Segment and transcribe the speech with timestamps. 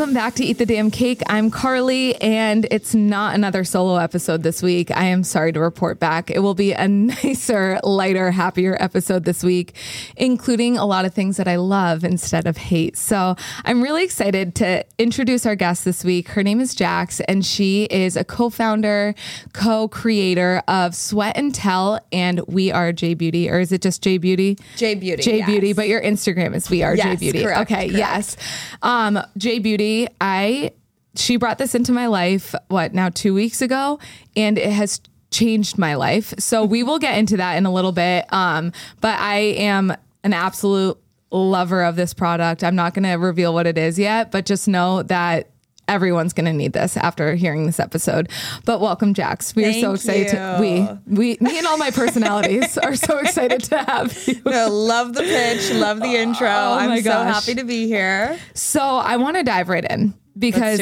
[0.00, 1.20] welcome back to Eat the Damn Cake.
[1.26, 4.90] I'm Carly, and it's not another solo episode this week.
[4.90, 6.30] I am sorry to report back.
[6.30, 9.74] It will be a nicer, lighter, happier episode this week,
[10.16, 12.96] including a lot of things that I love instead of hate.
[12.96, 13.36] So
[13.66, 16.28] I'm really excited to introduce our guest this week.
[16.28, 19.14] Her name is Jacqs, and she is a co founder,
[19.52, 24.02] co creator of Sweat and Tell and We Are Jay Beauty, or is it just
[24.02, 24.56] Jay Beauty?
[24.76, 25.22] Jay Beauty.
[25.22, 25.46] J yes.
[25.46, 27.42] Beauty, but your Instagram is We Are Jay Beauty.
[27.42, 27.92] correct, okay, correct.
[27.92, 28.36] yes.
[28.80, 29.89] Um, Jay Beauty,
[30.20, 30.72] I
[31.16, 33.98] she brought this into my life what now 2 weeks ago
[34.36, 36.34] and it has changed my life.
[36.38, 38.32] So we will get into that in a little bit.
[38.32, 40.98] Um, but I am an absolute
[41.30, 42.64] lover of this product.
[42.64, 45.50] I'm not going to reveal what it is yet, but just know that
[45.90, 48.30] everyone's going to need this after hearing this episode.
[48.64, 49.54] But welcome Jacqs.
[49.54, 53.64] We are so excited to we we me and all my personalities are so excited
[53.64, 54.40] to have you.
[54.50, 56.48] No, love the pitch, love the intro.
[56.48, 57.34] Oh I'm so gosh.
[57.34, 58.38] happy to be here.
[58.54, 60.80] So I want to dive right in because.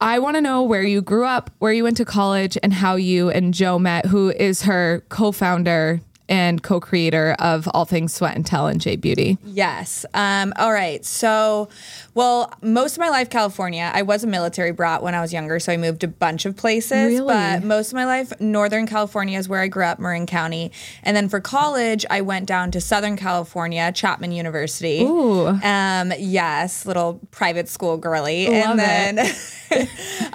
[0.00, 2.96] I want to know where you grew up, where you went to college, and how
[2.96, 8.46] you and Joe met, who is her co-founder and co-creator of all things Sweat and
[8.46, 9.36] Tell and Jay Beauty.
[9.44, 10.06] Yes.
[10.14, 11.04] Um, all right.
[11.04, 11.68] So,
[12.14, 13.90] well, most of my life, California.
[13.92, 16.56] I was a military brat when I was younger, so I moved a bunch of
[16.56, 16.92] places.
[16.92, 17.26] Really?
[17.26, 20.72] But most of my life, Northern California is where I grew up, Marin County.
[21.02, 25.02] And then for college, I went down to Southern California, Chapman University.
[25.02, 25.48] Ooh.
[25.48, 28.46] Um, yes, little private school girly.
[28.46, 29.34] Love and then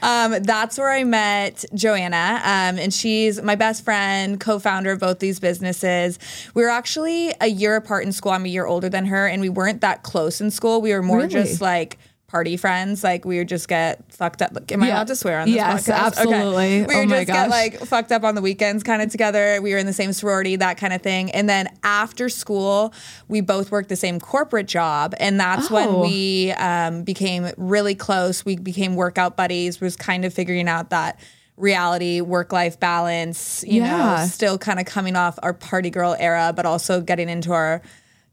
[0.03, 2.41] um, that's where I met Joanna.
[2.43, 5.78] Um, and she's my best friend, co founder of both these businesses.
[5.83, 8.31] We were actually a year apart in school.
[8.31, 10.81] I'm a year older than her, and we weren't that close in school.
[10.81, 11.29] We were more Really?
[11.29, 14.51] just like, Party friends, like we would just get fucked up.
[14.53, 16.05] Like, am I allowed to swear on this Yes, podcast?
[16.05, 16.81] absolutely.
[16.81, 19.59] We would Oh my just get like fucked up on the weekends kind of together.
[19.63, 21.31] We were in the same sorority, that kind of thing.
[21.31, 22.93] And then after school,
[23.27, 25.15] we both worked the same corporate job.
[25.19, 26.01] And that's when Oh.
[26.03, 28.45] we um, became really close.
[28.45, 31.19] We became workout buddies, was kind of figuring out that
[31.59, 34.17] reality, work life balance, you Yeah.
[34.21, 37.81] know, still kind of coming off our party girl era, but also getting into our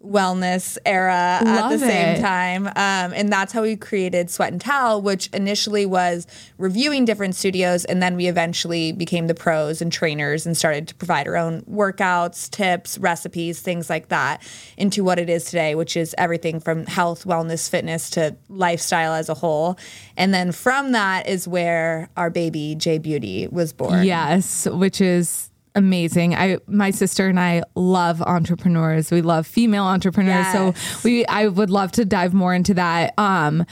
[0.06, 2.20] wellness era at the same it.
[2.20, 2.66] time.
[2.68, 6.26] Um, and that's how we created Sweat and Tell, which initially was
[6.58, 7.84] reviewing different studios.
[7.84, 11.62] And then we eventually became the pros and trainers and started to provide our own
[11.62, 14.42] workouts, tips, recipes, things like that
[14.76, 19.28] into what it is today, which is everything from health, wellness, fitness to lifestyle as
[19.28, 19.78] a whole.
[20.16, 24.04] And then from that is where our baby Jay Beauty was born.
[24.04, 26.34] Yes, which is amazing.
[26.34, 29.10] I my sister and I love entrepreneurs.
[29.10, 30.46] We love female entrepreneurs.
[30.52, 33.14] So we I would love to dive more into that.
[33.18, 33.64] Um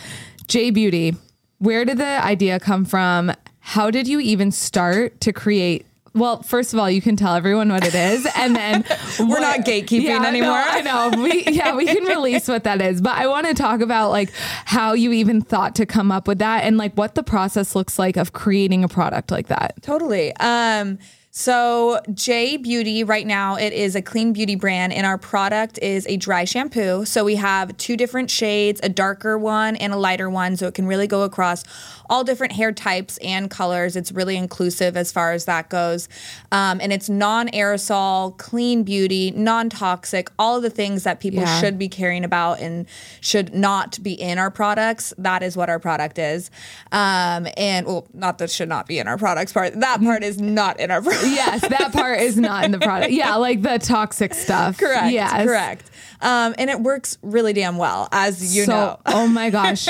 [0.47, 1.16] Jay Beauty,
[1.59, 3.32] where did the idea come from?
[3.59, 7.70] How did you even start to create well, first of all, you can tell everyone
[7.70, 8.84] what it is, and then
[9.19, 10.53] We're not gatekeeping yeah, no, anymore.
[10.53, 11.10] I know.
[11.21, 14.31] We yeah, we can release what that is, but I want to talk about like
[14.65, 17.98] how you even thought to come up with that, and like what the process looks
[17.98, 19.75] like of creating a product like that.
[19.82, 20.34] Totally.
[20.36, 20.98] Um,
[21.37, 26.06] so Jay Beauty right now it is a clean beauty brand and our product is
[26.06, 27.05] a dry shampoo.
[27.05, 30.75] So we have two different shades, a darker one and a lighter one so it
[30.75, 31.65] can really go across
[32.10, 33.97] all different hair types and colors.
[33.97, 36.09] It's really inclusive as far as that goes.
[36.53, 41.60] Um, and it's non-aerosol, clean beauty, non-toxic, all of the things that people Yeah.
[41.60, 42.87] should be caring about and
[43.20, 45.12] should not be in our products.
[45.19, 46.50] That is what our product is.
[46.92, 49.78] Um, and well, not that should not be in our products part.
[49.81, 51.26] That part is not in our product.
[51.26, 53.12] Yes, that part is not in the product.
[53.12, 54.78] Yeah, like the toxic stuff.
[54.78, 55.12] Correct.
[55.12, 55.44] Yes.
[55.47, 55.91] Correct.
[56.25, 59.01] Um, and it works really damn well, as you so, know.
[59.07, 59.87] oh my gosh.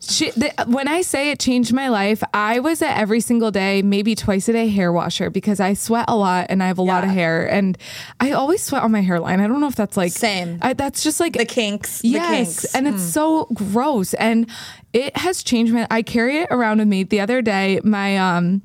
[0.00, 3.82] She, the, when I say it changed my life, I was at every single day,
[3.82, 6.82] maybe twice a day hair washer because I sweat a lot and I have a
[6.82, 7.76] lot of hair and
[8.20, 9.40] I always sweat on my hairline.
[9.40, 10.58] I don't know if that's like Same.
[10.62, 12.04] I, that's just like The kinks.
[12.04, 12.36] Yes, The
[12.68, 12.74] kinks.
[12.76, 14.48] and it's so gross, and
[14.92, 15.86] it has changed my.
[15.90, 17.02] I carry it around with me.
[17.02, 18.62] The other day, my um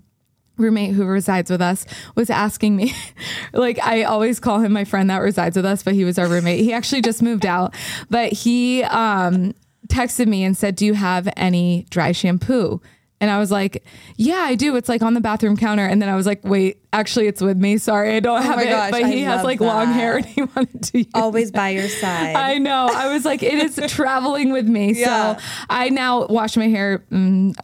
[0.57, 2.94] roommate who resides with us was asking me
[3.54, 6.27] like I always call him my friend that resides with us but he was our
[6.27, 7.75] roommate he actually just moved out
[8.09, 9.54] but he um
[9.88, 12.81] texted me and said do you have any dry shampoo
[13.19, 13.83] and I was like,
[14.15, 14.75] "Yeah, I do.
[14.75, 17.57] It's like on the bathroom counter." And then I was like, "Wait, actually, it's with
[17.57, 17.80] me.
[17.80, 20.18] Sorry, I don't have Oh my it." gosh, but I he has like long hair,
[20.18, 22.36] and he wanted to use Always by your side.
[22.36, 22.89] I know.
[22.94, 24.94] I was like, it is traveling with me.
[24.94, 25.38] Yeah.
[25.38, 27.57] So I now wash my hair mm,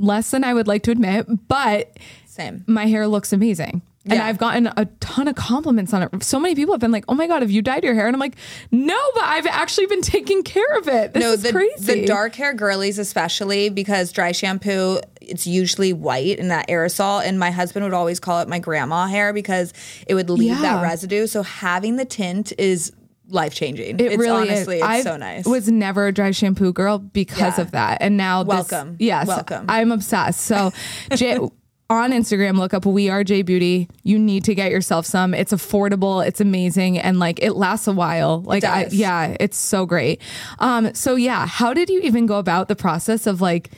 [0.00, 1.96] less than I would like to admit, but
[2.36, 2.64] Same.
[2.66, 3.82] my hair looks amazing.
[4.08, 6.22] And I've gotten a ton of compliments on it.
[6.22, 8.14] So many people have been like, "Oh my god, have you dyed your hair?" And
[8.14, 8.36] I'm like,
[8.70, 11.12] "No, but I've actually been taking care of it.
[11.12, 15.92] This no, is the, crazy." the dark hair girlies, especially because dry shampoo, it's usually
[15.92, 17.20] white in that aerosol.
[17.26, 19.72] And my husband would always call it my grandma hair because
[20.06, 20.62] it would leave Yeah.
[20.62, 21.26] that residue.
[21.26, 22.92] So having the tint is
[23.28, 23.98] life changing.
[23.98, 24.82] It it's really honestly is.
[24.82, 25.46] it's I so nice.
[25.46, 27.62] was never a dry shampoo girl because Yeah.
[27.64, 28.94] of that, and now this- Welcome.
[29.00, 29.64] yes, Welcome.
[29.68, 30.42] I'm obsessed.
[30.42, 30.72] So,
[31.12, 31.40] J-
[31.88, 33.88] on Instagram, look up We Are Jay Beauty.
[34.02, 35.34] You need to get yourself some.
[35.34, 36.26] It's affordable.
[36.26, 38.42] It's amazing, and like it lasts a while.
[38.42, 40.20] Like, I, yeah, it's so great.
[40.58, 43.70] Um, so yeah, how did you even go about the process of like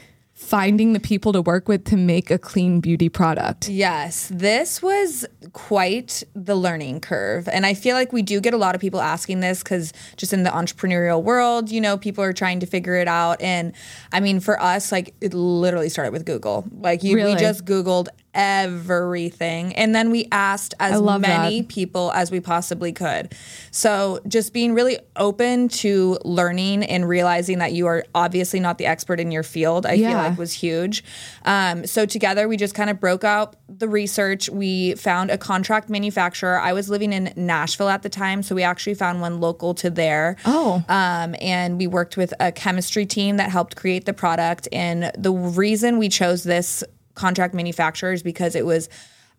[0.48, 3.68] finding the people to work with to make a clean beauty product?
[3.68, 7.48] Yes, this was quite the learning curve.
[7.48, 10.32] And I feel like we do get a lot of people asking this because just
[10.32, 13.40] in the entrepreneurial world, you know, people are trying to figure it out.
[13.42, 13.74] And
[14.12, 16.64] I mean, for us, like it literally started with Google.
[16.80, 17.34] Like you, Really?
[17.34, 19.74] we just Googled everything.
[19.74, 21.68] And then we asked as many that.
[21.68, 23.34] people as we possibly could.
[23.70, 28.86] So just being really open to learning and realizing that you are obviously not the
[28.86, 31.04] expert in your field, I feel like was huge.
[31.44, 34.48] Um, so together we just kind of broke out the research.
[34.48, 36.58] We found a contract manufacturer.
[36.58, 39.90] I was living in Nashville at the time, so we actually found one local to
[39.90, 40.36] there.
[40.44, 40.84] Oh.
[40.88, 44.68] Um, and we worked with a chemistry team that helped create the product.
[44.72, 46.84] And the reason we chose this
[47.18, 48.88] contract manufacturers because it was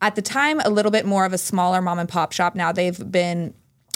[0.02, 2.56] at the time a little bit more of a smaller mom and pop shop.
[2.56, 3.54] Now they've been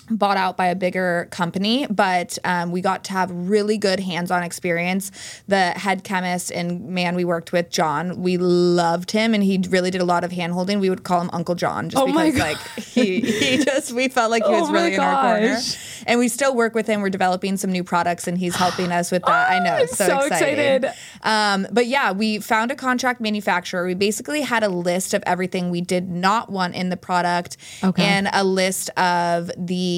[0.09, 4.43] bought out by a bigger company, but um, we got to have really good hands-on
[4.43, 5.11] experience.
[5.47, 9.91] The head chemist and man we worked with, John, we loved him, and he really
[9.91, 10.79] did a lot of hand holding.
[10.79, 14.29] We would call him Uncle John just Oh because, like, he, he just we felt
[14.31, 15.57] like he was Oh really in our corner.
[16.05, 17.01] And we still work with him.
[17.01, 19.51] We're developing some new products, and he's helping us with that.
[19.51, 20.59] I know, it's so, so exciting.
[20.59, 20.93] excited.
[21.21, 23.85] Um, but yeah, we found a contract manufacturer.
[23.85, 28.03] We basically had a list of everything we did not want in the product, Okay.
[28.03, 29.92] and a list of the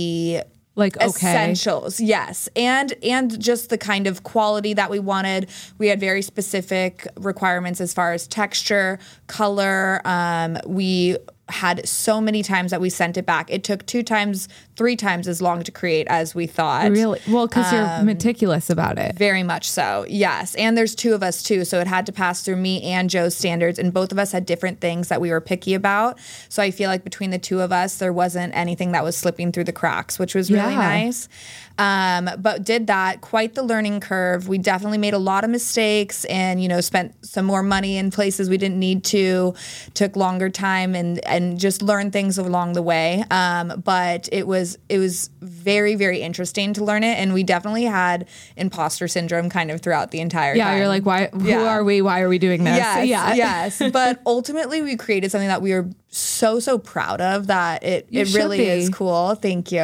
[0.78, 2.02] Like okay, essentials.
[2.02, 2.50] Yes.
[2.54, 5.50] And and just the kind of quality that we wanted.
[5.78, 10.02] We had very specific requirements as far as texture color.
[10.04, 11.16] Um, we
[11.48, 13.50] had so many times that we sent it back.
[13.52, 17.48] It took two times three times as long to create as we thought really well
[17.48, 19.16] because you're Um, meticulous about it.
[19.18, 20.54] very much so, yes.
[20.56, 23.36] And there's two of us too, so it had to pass through me and Joe's
[23.36, 26.18] standards, and both of us had different things that we were picky about.
[26.50, 29.52] So I feel like between the two of us, there wasn't anything that was slipping
[29.52, 30.80] through the cracks, which was really Yeah.
[31.06, 31.30] nice.
[31.78, 34.48] Um, but did that quite the learning curve.
[34.48, 38.12] We definitely made a lot of mistakes, and you know, spent some more money in
[38.12, 39.54] places we didn't need to.
[39.94, 43.26] Took longer time, and and just learned things along the way.
[43.30, 47.84] Um, but it was it was very very interesting to learn it, and we definitely
[47.84, 48.28] had
[48.58, 50.78] imposter syndrome kind of throughout the entire Yeah, time.
[50.80, 51.28] you're like, why?
[51.34, 51.68] Who Yeah.
[51.68, 52.02] are we?
[52.02, 52.78] Why are we doing this?
[52.78, 53.34] Yes, yeah,
[53.80, 53.82] yes.
[53.92, 57.48] But ultimately, we created something that we are so so proud of.
[57.48, 58.66] That it You it really be.
[58.66, 59.36] is cool.
[59.36, 59.82] Thank you.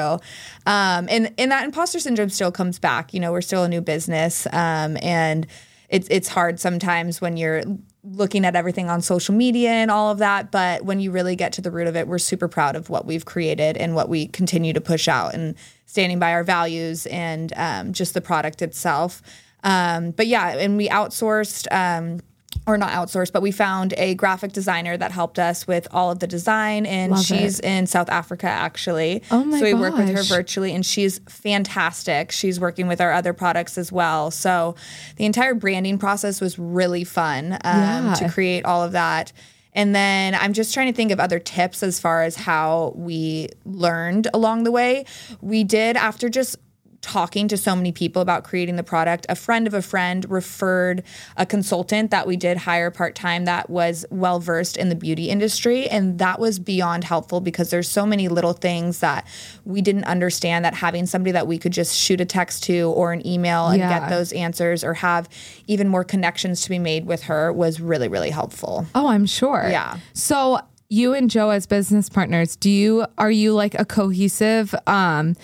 [0.65, 3.13] Um, and and that imposter syndrome still comes back.
[3.13, 5.47] You know, we're still a new business, um, and
[5.89, 7.63] it's it's hard sometimes when you're
[8.03, 10.51] looking at everything on social media and all of that.
[10.51, 13.05] But when you really get to the root of it, we're super proud of what
[13.05, 15.55] we've created and what we continue to push out and
[15.85, 19.21] standing by our values and um, just the product itself.
[19.63, 21.67] Um, but yeah, and we outsourced.
[21.71, 22.21] Um,
[22.67, 26.19] or not outsourced, but we found a graphic designer that helped us with all of
[26.19, 29.23] the design, and Love she's in South Africa actually.
[29.31, 32.31] Oh my So we work with her virtually, and she's fantastic.
[32.31, 34.31] She's working with our other products as well.
[34.31, 34.75] So
[35.15, 38.13] the entire branding process was really fun um, Yeah.
[38.19, 39.31] to create all of that.
[39.73, 43.47] And then I'm just trying to think of other tips as far as how we
[43.65, 45.05] learned along the way.
[45.39, 46.57] We did after just
[47.01, 49.25] talking to so many people about creating the product.
[49.27, 51.03] A friend of a friend referred
[51.35, 55.29] a consultant that we did hire part time that was well versed in the beauty
[55.29, 55.89] industry.
[55.89, 59.25] And that was beyond helpful because there's so many little things that
[59.65, 63.13] we didn't understand that having somebody that we could just shoot a text to or
[63.13, 63.99] an email and Yeah.
[63.99, 65.27] get those answers or have
[65.67, 68.85] even more connections to be made with her was really, really helpful.
[68.93, 69.67] Oh, I'm sure.
[69.71, 69.97] Yeah.
[70.13, 75.35] So you and Joe as business partners, do you are you like a cohesive um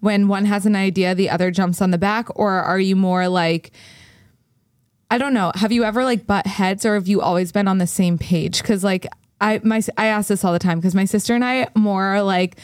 [0.00, 3.28] when one has an idea, the other jumps on the back, or are you more
[3.28, 3.72] like
[5.10, 5.52] I don't know.
[5.54, 8.62] Have you ever like butt heads or have you always been on the same page?
[8.64, 9.06] Cause like
[9.40, 12.22] I my I ask this all the time because my sister and I more are
[12.22, 12.56] like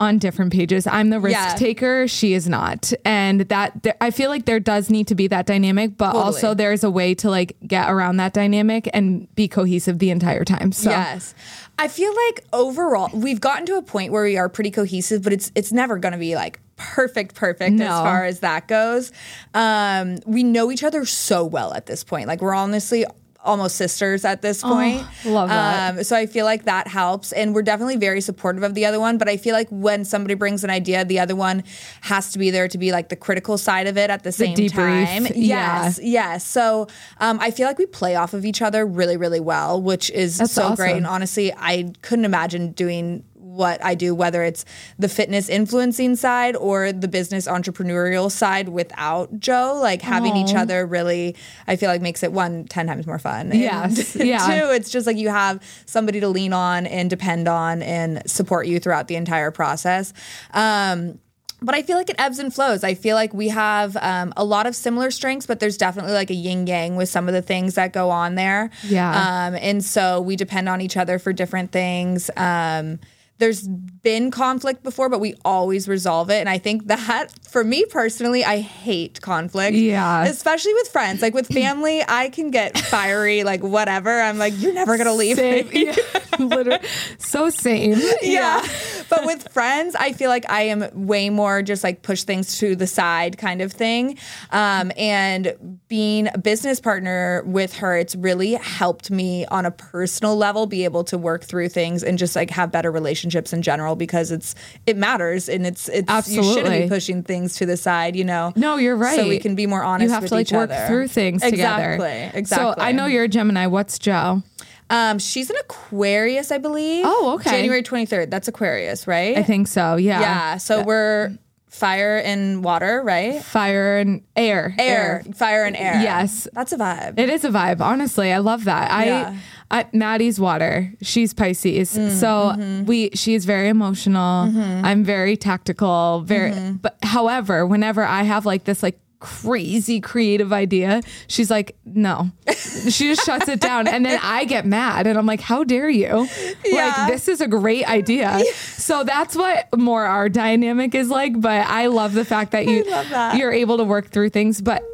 [0.00, 0.86] on different pages.
[0.86, 1.54] I'm the risk Yeah.
[1.56, 2.92] taker, she is not.
[3.04, 6.24] And that there, I feel like there does need to be that dynamic, but Totally.
[6.24, 10.44] also there's a way to like get around that dynamic and be cohesive the entire
[10.44, 10.70] time.
[10.72, 11.34] So Yes.
[11.78, 15.32] I feel like overall we've gotten to a point where we are pretty cohesive, but
[15.32, 17.84] it's it's never going to be like perfect perfect No.
[17.86, 19.12] as far as that goes.
[19.54, 22.28] Um, we know each other so well at this point.
[22.28, 23.04] Like we're honestly
[23.44, 25.06] almost sisters at this point.
[25.24, 25.96] love that.
[25.96, 28.98] Um, so I feel like that helps, and we're definitely very supportive of the other
[28.98, 29.18] one.
[29.18, 31.62] But I feel like when somebody brings an idea, the other one
[32.02, 34.56] has to be there to be like the critical side of it at the same
[34.56, 35.26] debrief, time.
[35.34, 35.84] yeah.
[35.84, 36.46] Yes, yes.
[36.46, 40.10] So um, I feel like we play off of each other really, really well, which
[40.10, 40.96] is That's so great.
[40.96, 43.24] And honestly, I couldn't imagine doing
[43.54, 44.64] what I do, whether it's
[44.98, 49.78] the fitness influencing side or the business entrepreneurial side without Joe.
[49.80, 53.52] Like having each other really, I feel like makes it one, 10 times more fun.
[53.52, 53.60] And
[54.14, 54.38] yeah.
[54.38, 58.66] two, it's just like you have somebody to lean on and depend on and support
[58.66, 60.12] you throughout the entire process.
[60.52, 61.18] Um,
[61.64, 62.84] but I feel like it ebbs and flows.
[62.84, 66.30] I feel like we have um, a lot of similar strengths, but there's definitely like
[66.30, 68.70] a yin yang with some of the things that go on there.
[68.82, 69.46] Yeah.
[69.46, 72.30] Um, and so we depend on each other for different things.
[72.36, 72.98] Um,
[73.38, 76.34] there's been conflict before, but we always resolve it.
[76.34, 79.76] And I think that for me personally, I hate conflict.
[79.76, 80.24] Yeah.
[80.24, 81.20] Especially with friends.
[81.20, 84.20] Like with family, I can get fiery, like whatever.
[84.20, 85.68] I'm like, you're never going to leave Same.
[85.68, 85.86] me.
[85.86, 85.96] Yeah.
[86.38, 86.86] Literally.
[87.18, 88.00] So same.
[88.22, 88.64] yeah.
[89.08, 92.76] but with friends, I feel like I am way more just like push things to
[92.76, 94.18] the side kind of thing.
[94.50, 100.36] Um, and being a business partner with her, it's really helped me on a personal
[100.36, 103.96] level be able to work through things and just like have better relationships in general
[103.96, 104.54] because it's
[104.86, 108.52] it matters and it's it's you shouldn't be pushing things to the side, you know.
[108.56, 109.16] No, you're right.
[109.16, 110.86] So we can be more honest You have to like work other.
[110.86, 111.92] through things together.
[111.94, 112.40] Exactly.
[112.40, 112.74] Exactly.
[112.74, 113.66] So I know you're a Gemini.
[113.66, 114.42] What's Joe?
[114.90, 117.04] um she's an Aquarius, I believe.
[117.06, 117.50] Oh, okay.
[117.50, 118.30] January 23rd.
[118.30, 119.36] That's Aquarius, right?
[119.38, 119.96] I think so.
[119.96, 120.20] Yeah.
[120.20, 120.56] Yeah.
[120.58, 121.38] So we're
[121.68, 123.42] fire and water, right?
[123.42, 124.74] Fire and air.
[124.78, 126.00] Air, fire and air.
[126.00, 126.46] Yes.
[126.52, 127.18] That's a vibe.
[127.18, 127.80] It is a vibe.
[127.80, 129.06] Honestly, I love that.
[129.06, 129.30] Yeah.
[129.32, 129.38] I,
[129.74, 130.92] I Maddie's water.
[131.02, 131.98] She's Pisces.
[131.98, 132.84] Mm, so mm-hmm.
[132.84, 134.46] we she is very emotional.
[134.46, 134.84] Mm-hmm.
[134.84, 136.22] I'm very tactical.
[136.24, 136.76] Very mm-hmm.
[136.76, 142.30] but however, whenever I have like this like crazy creative idea, she's like, no.
[142.46, 143.88] she just shuts it down.
[143.88, 146.28] And then I get mad and I'm like, how dare you?
[146.64, 146.94] Yeah.
[146.96, 148.42] Like this is a great idea.
[148.54, 151.40] So that's what more our dynamic is like.
[151.40, 153.36] But I love the fact that you that.
[153.36, 154.60] you're able to work through things.
[154.60, 154.84] But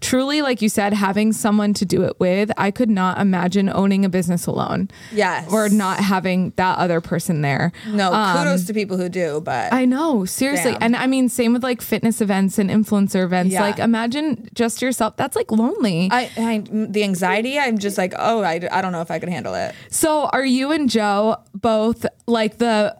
[0.00, 4.04] truly, like you said, having someone to do it with, I could not imagine owning
[4.04, 4.88] a business alone.
[5.12, 5.52] Yes.
[5.52, 7.72] Or not having that other person there.
[7.86, 10.72] No, Um, kudos to people who do, but I know, seriously.
[10.72, 10.82] Damn.
[10.82, 13.52] And I mean, same with like fitness events and influencer events.
[13.52, 13.62] Yeah.
[13.62, 15.16] Like, imagine just yourself.
[15.16, 16.08] That's like lonely.
[16.10, 19.28] I, I the anxiety, I'm just like, oh, I, I don't know if I could
[19.28, 19.74] handle it.
[19.90, 22.96] so, are you and Joe both like the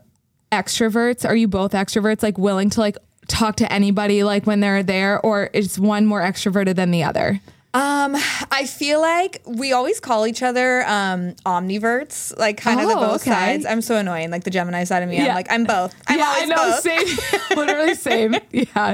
[0.50, 1.28] extroverts?
[1.28, 2.96] Are you both extroverts, like willing to like
[3.32, 7.40] talk to anybody like when they're there, or is one more extroverted than the other?
[7.74, 8.14] Um,
[8.50, 13.00] I feel like we always call each other um omniverts, like kind of the Oh,
[13.00, 13.30] both okay.
[13.30, 13.64] sides.
[13.64, 15.18] I'm so annoying, like the Gemini side of me.
[15.18, 15.94] I'm like, I'm both.
[16.06, 16.56] I'm yeah, I know.
[16.56, 16.80] both.
[16.80, 18.36] Same, literally same.
[18.50, 18.90] Yeah,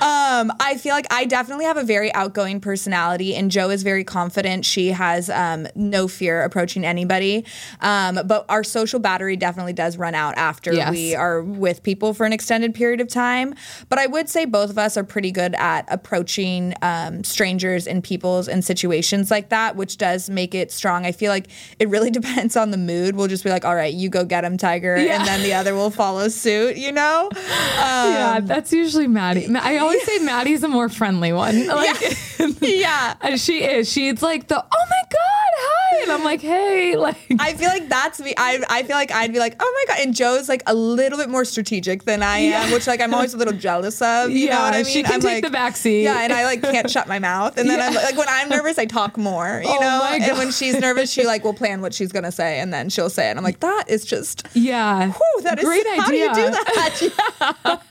[0.00, 4.02] Um, I feel like I definitely have a very outgoing personality, and Joe is very
[4.02, 4.64] confident.
[4.64, 7.44] She has um, no fear approaching anybody.
[7.80, 10.90] Um, but our social battery definitely does run out after Yes.
[10.90, 13.54] we are with people for an extended period of time.
[13.88, 18.02] But I would say both of us are pretty good at approaching um, strangers and
[18.16, 21.04] people's and situations like that, which does make it strong.
[21.04, 23.14] I feel like it really depends on the mood.
[23.16, 25.18] We'll just be like, all right, you go get him, Tiger, Yeah.
[25.18, 27.30] and then the other will follow suit, you know?
[27.76, 28.40] Um, yeah.
[28.42, 29.46] That's usually Maddie.
[29.54, 31.66] I always say Maddie's a more friendly one.
[31.76, 32.16] Like,
[32.60, 33.14] yeah.
[33.20, 33.90] and she is.
[33.92, 37.88] She's like the oh my god, hi, and I'm like hey, like I feel like
[37.88, 38.34] that's me.
[38.36, 40.02] I, I feel like I'd be like, oh my god.
[40.06, 43.34] And Joe's like a little bit more strategic than I am, which like I'm always
[43.34, 44.30] a little jealous of.
[44.30, 44.92] You know Yeah, what I mean?
[44.92, 46.02] she can I'm take like, the backseat.
[46.04, 47.58] Yeah, and I like can't shut my mouth.
[47.58, 49.62] And then I'm like, when I'm nervous, I talk more.
[49.64, 50.06] You Oh know.
[50.10, 53.10] And when she's nervous, she like will plan what she's gonna say, and then she'll
[53.10, 53.36] say it.
[53.36, 54.46] I'm like, that is just.
[54.54, 56.32] yeah, Whew, that is great how idea.
[56.34, 57.12] do you do that?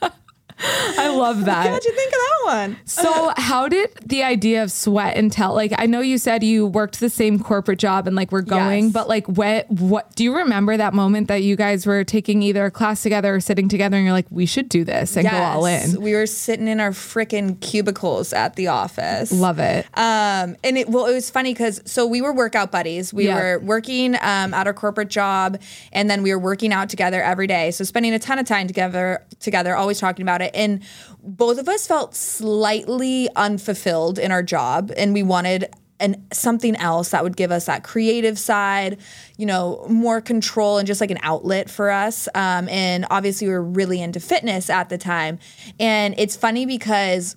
[0.00, 0.10] Yeah,
[0.98, 1.66] I love that.
[1.68, 2.76] how'd you think of that one?
[2.86, 5.54] So, how did the idea of sweat and tell?
[5.54, 8.84] Like, I know you said you worked the same corporate job and like we're going,
[8.84, 8.92] Yes.
[8.92, 9.70] but like, what?
[9.70, 13.34] What do you remember that moment that you guys were taking either a class together
[13.34, 16.00] or sitting together, and you're like, we should do this and go all in.
[16.00, 19.32] We were sitting in our freaking cubicles at the office.
[19.32, 19.84] Love it.
[19.94, 23.12] Um, and it well, it was funny because so we were workout buddies.
[23.12, 23.36] We Yeah.
[23.40, 25.60] were working um, at our corporate job,
[25.92, 27.70] and then we were working out together every day.
[27.72, 30.45] So spending a ton of time together, together, always talking about it.
[30.54, 30.82] And
[31.22, 35.68] both of us felt slightly unfulfilled in our job, and we wanted.
[35.98, 38.98] And something else that would give us that creative side,
[39.38, 42.28] you know, more control and just like an outlet for us.
[42.34, 45.38] Um, and obviously, we were really into fitness at the time.
[45.80, 47.34] And it's funny because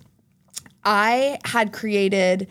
[0.84, 2.48] I had created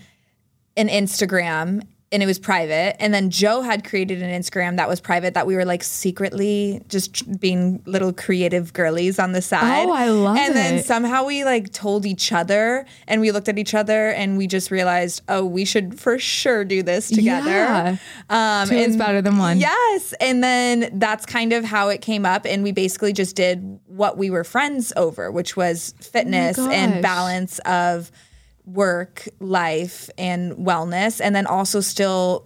[0.75, 3.01] an Instagram and it was private.
[3.01, 6.81] And then Joe had created an Instagram that was private that we were like secretly
[6.89, 9.87] just being little creative girlies on the side.
[9.87, 13.59] Oh, I love And then somehow we like told each other and we looked at
[13.59, 17.49] each other and we just realized, oh, we should for sure do this together.
[17.49, 17.97] Yeah.
[18.29, 19.59] Um, Two is better than one.
[19.59, 20.13] Yes.
[20.19, 22.45] And then that's kind of how it came up.
[22.45, 26.73] And we basically just did what we were friends over, which was fitness gosh.
[26.73, 28.11] and balance of
[28.73, 31.21] work, life, and wellness.
[31.23, 32.45] And then also still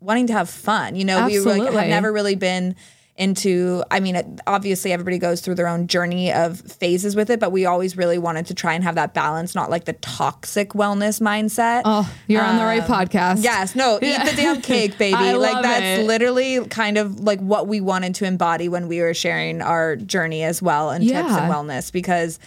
[0.00, 0.96] wanting to have fun.
[0.96, 2.76] You know, we were like, have never really been
[3.16, 7.50] into I mean obviously everybody goes through their own journey of phases with it, but
[7.50, 11.20] we always really wanted to try and have that balance, not like the toxic wellness
[11.20, 11.82] mindset.
[11.84, 13.42] Oh, you're on the right um, podcast.
[13.42, 15.34] Yes, no, eat the damn cake, baby.
[15.34, 16.06] Like that's it.
[16.06, 20.44] literally kind of like what we wanted to embody when we were sharing our journey
[20.44, 21.42] as well and tips Yeah.
[21.44, 22.38] and wellness because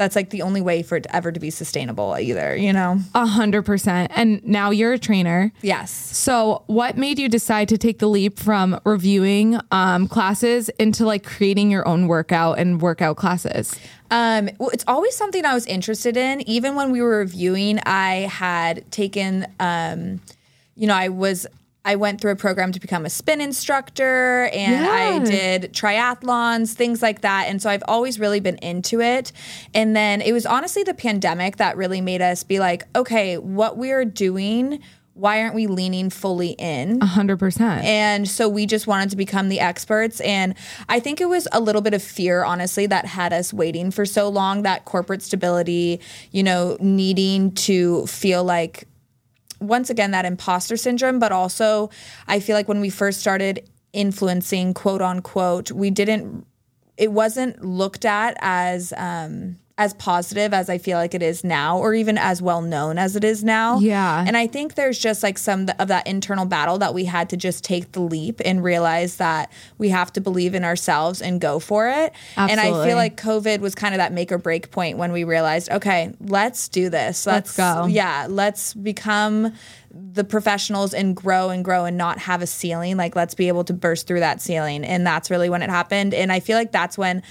[0.00, 2.98] that's like the only way for it ever to be sustainable either, you know?
[3.14, 4.10] A hundred percent.
[4.14, 5.52] And now you're a trainer.
[5.60, 5.90] Yes.
[5.90, 11.22] So, what made you decide to take the leap from reviewing um, classes into like
[11.22, 13.78] creating your own workout and workout classes?
[14.10, 16.40] Um, well, it's always something I was interested in.
[16.48, 20.22] Even when we were reviewing, I had taken, um,
[20.76, 21.46] you know, I was.
[21.90, 27.02] I went through a program to become a spin instructor and I did triathlons, things
[27.02, 27.46] like that.
[27.48, 29.32] And so I've always really been into it.
[29.74, 33.76] And then it was honestly the pandemic that really made us be like, okay, what
[33.76, 34.80] we're doing,
[35.14, 37.02] why aren't we leaning fully in?
[37.02, 37.84] A hundred percent.
[37.84, 40.20] And so we just wanted to become the experts.
[40.20, 40.54] And
[40.88, 44.06] I think it was a little bit of fear, honestly, that had us waiting for
[44.06, 48.86] so long that corporate stability, you know, needing to feel like,
[49.60, 51.18] once again, that imposter syndrome.
[51.18, 51.90] But also,
[52.26, 56.46] I feel like when we first started influencing, quote unquote, we didn't,
[56.96, 61.78] it wasn't looked at as, um, as positive as I feel like it is now,
[61.78, 63.78] or even as well known as it is now.
[63.78, 64.22] Yeah.
[64.26, 67.38] And I think there's just like some of that internal battle that we had to
[67.38, 71.58] just take the leap and realize that we have to believe in ourselves and go
[71.58, 72.12] for it.
[72.36, 75.24] And I feel like COVID was kind of that make or break point when we
[75.24, 77.26] realized, okay, let's do this.
[77.26, 77.86] Let's go.
[77.86, 79.54] Yeah, let's become
[79.92, 82.98] the professionals and grow and grow and not have a ceiling.
[82.98, 84.84] Like let's be able to burst through that ceiling.
[84.84, 86.12] And that's really when it happened.
[86.12, 87.22] And I feel like that's when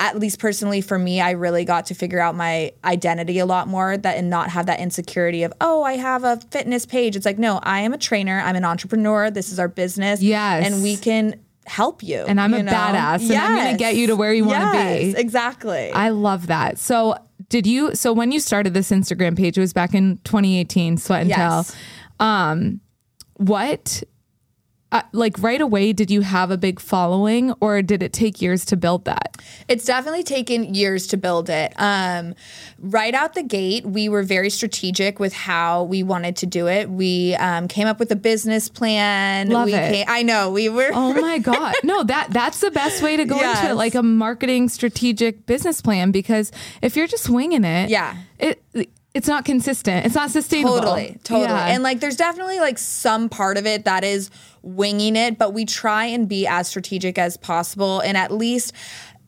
[0.00, 3.68] at least personally for me, I really got to figure out my identity a lot
[3.68, 7.16] more that and not have that insecurity of, oh, I have a fitness page.
[7.16, 10.22] It's like, no, I am a trainer, I'm an entrepreneur, this is our business.
[10.22, 10.66] Yes.
[10.66, 12.24] And we can help you.
[12.26, 12.72] And I'm you a know?
[12.72, 15.14] badass, and I'm gonna get you to where you wanna be.
[15.16, 15.92] Exactly.
[15.92, 16.78] I love that.
[16.78, 17.16] So,
[17.50, 17.94] did you?
[17.94, 21.76] So, when you started this Instagram page, it was back in 2018, Sweat and Yes.
[22.18, 22.26] Tell.
[22.26, 22.80] Um,
[23.36, 24.02] what,
[24.92, 28.64] uh, like, right away, did you have a big following, or did it take years
[28.66, 29.36] to build that?
[29.68, 31.72] It's definitely taken years to build it.
[31.76, 32.34] Um,
[32.78, 36.90] right out the gate, we were very strategic with how we wanted to do it.
[36.90, 39.48] We um, came up with a business plan.
[39.50, 39.92] Love we it.
[39.92, 40.90] Came, I know we were.
[40.92, 41.74] Oh my god!
[41.84, 43.70] No, that that's the best way to go into Yes.
[43.70, 46.10] it, like a marketing strategic business plan.
[46.10, 46.50] Because
[46.82, 48.16] if you're just winging it, Yeah.
[48.38, 48.60] it
[49.12, 50.06] it's not consistent.
[50.06, 50.78] It's not sustainable.
[50.78, 51.48] Totally, totally.
[51.48, 51.66] Yeah.
[51.66, 54.30] And like there's definitely like some part of it that is
[54.62, 58.72] winging it, but we try and be as strategic as possible and at least